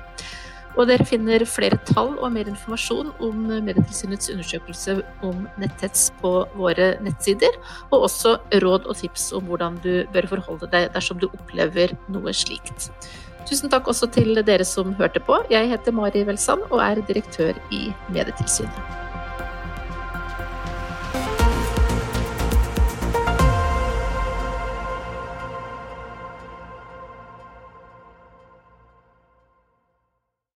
Og 0.80 0.88
dere 0.88 1.04
finner 1.04 1.44
flere 1.50 1.76
tall 1.90 2.14
og 2.22 2.32
mer 2.32 2.48
informasjon 2.48 3.10
om 3.26 3.48
Medietilsynets 3.50 4.32
undersøkelse 4.32 5.00
om 5.28 5.44
netthets 5.60 6.08
på 6.22 6.32
våre 6.56 6.94
nettsider, 7.04 7.58
og 7.90 8.06
også 8.08 8.38
råd 8.64 8.88
og 8.88 8.96
tips 9.02 9.34
om 9.36 9.50
hvordan 9.50 9.82
du 9.84 10.06
bør 10.14 10.30
forholde 10.38 10.72
deg 10.72 10.94
dersom 10.96 11.20
du 11.20 11.28
opplever 11.34 11.98
noe 12.08 12.32
slikt. 12.32 12.94
Tusen 13.50 13.72
takk 13.74 13.88
også 13.90 14.06
til 14.14 14.38
dere 14.46 14.66
som 14.68 14.94
hørte 15.00 15.20
på. 15.26 15.40
Jeg 15.50 15.72
heter 15.72 15.96
Mari 15.98 16.22
Welsand 16.28 16.68
og 16.70 16.84
er 16.86 17.02
direktør 17.08 17.58
i 17.74 17.88
Medietilsynet. 18.14 19.00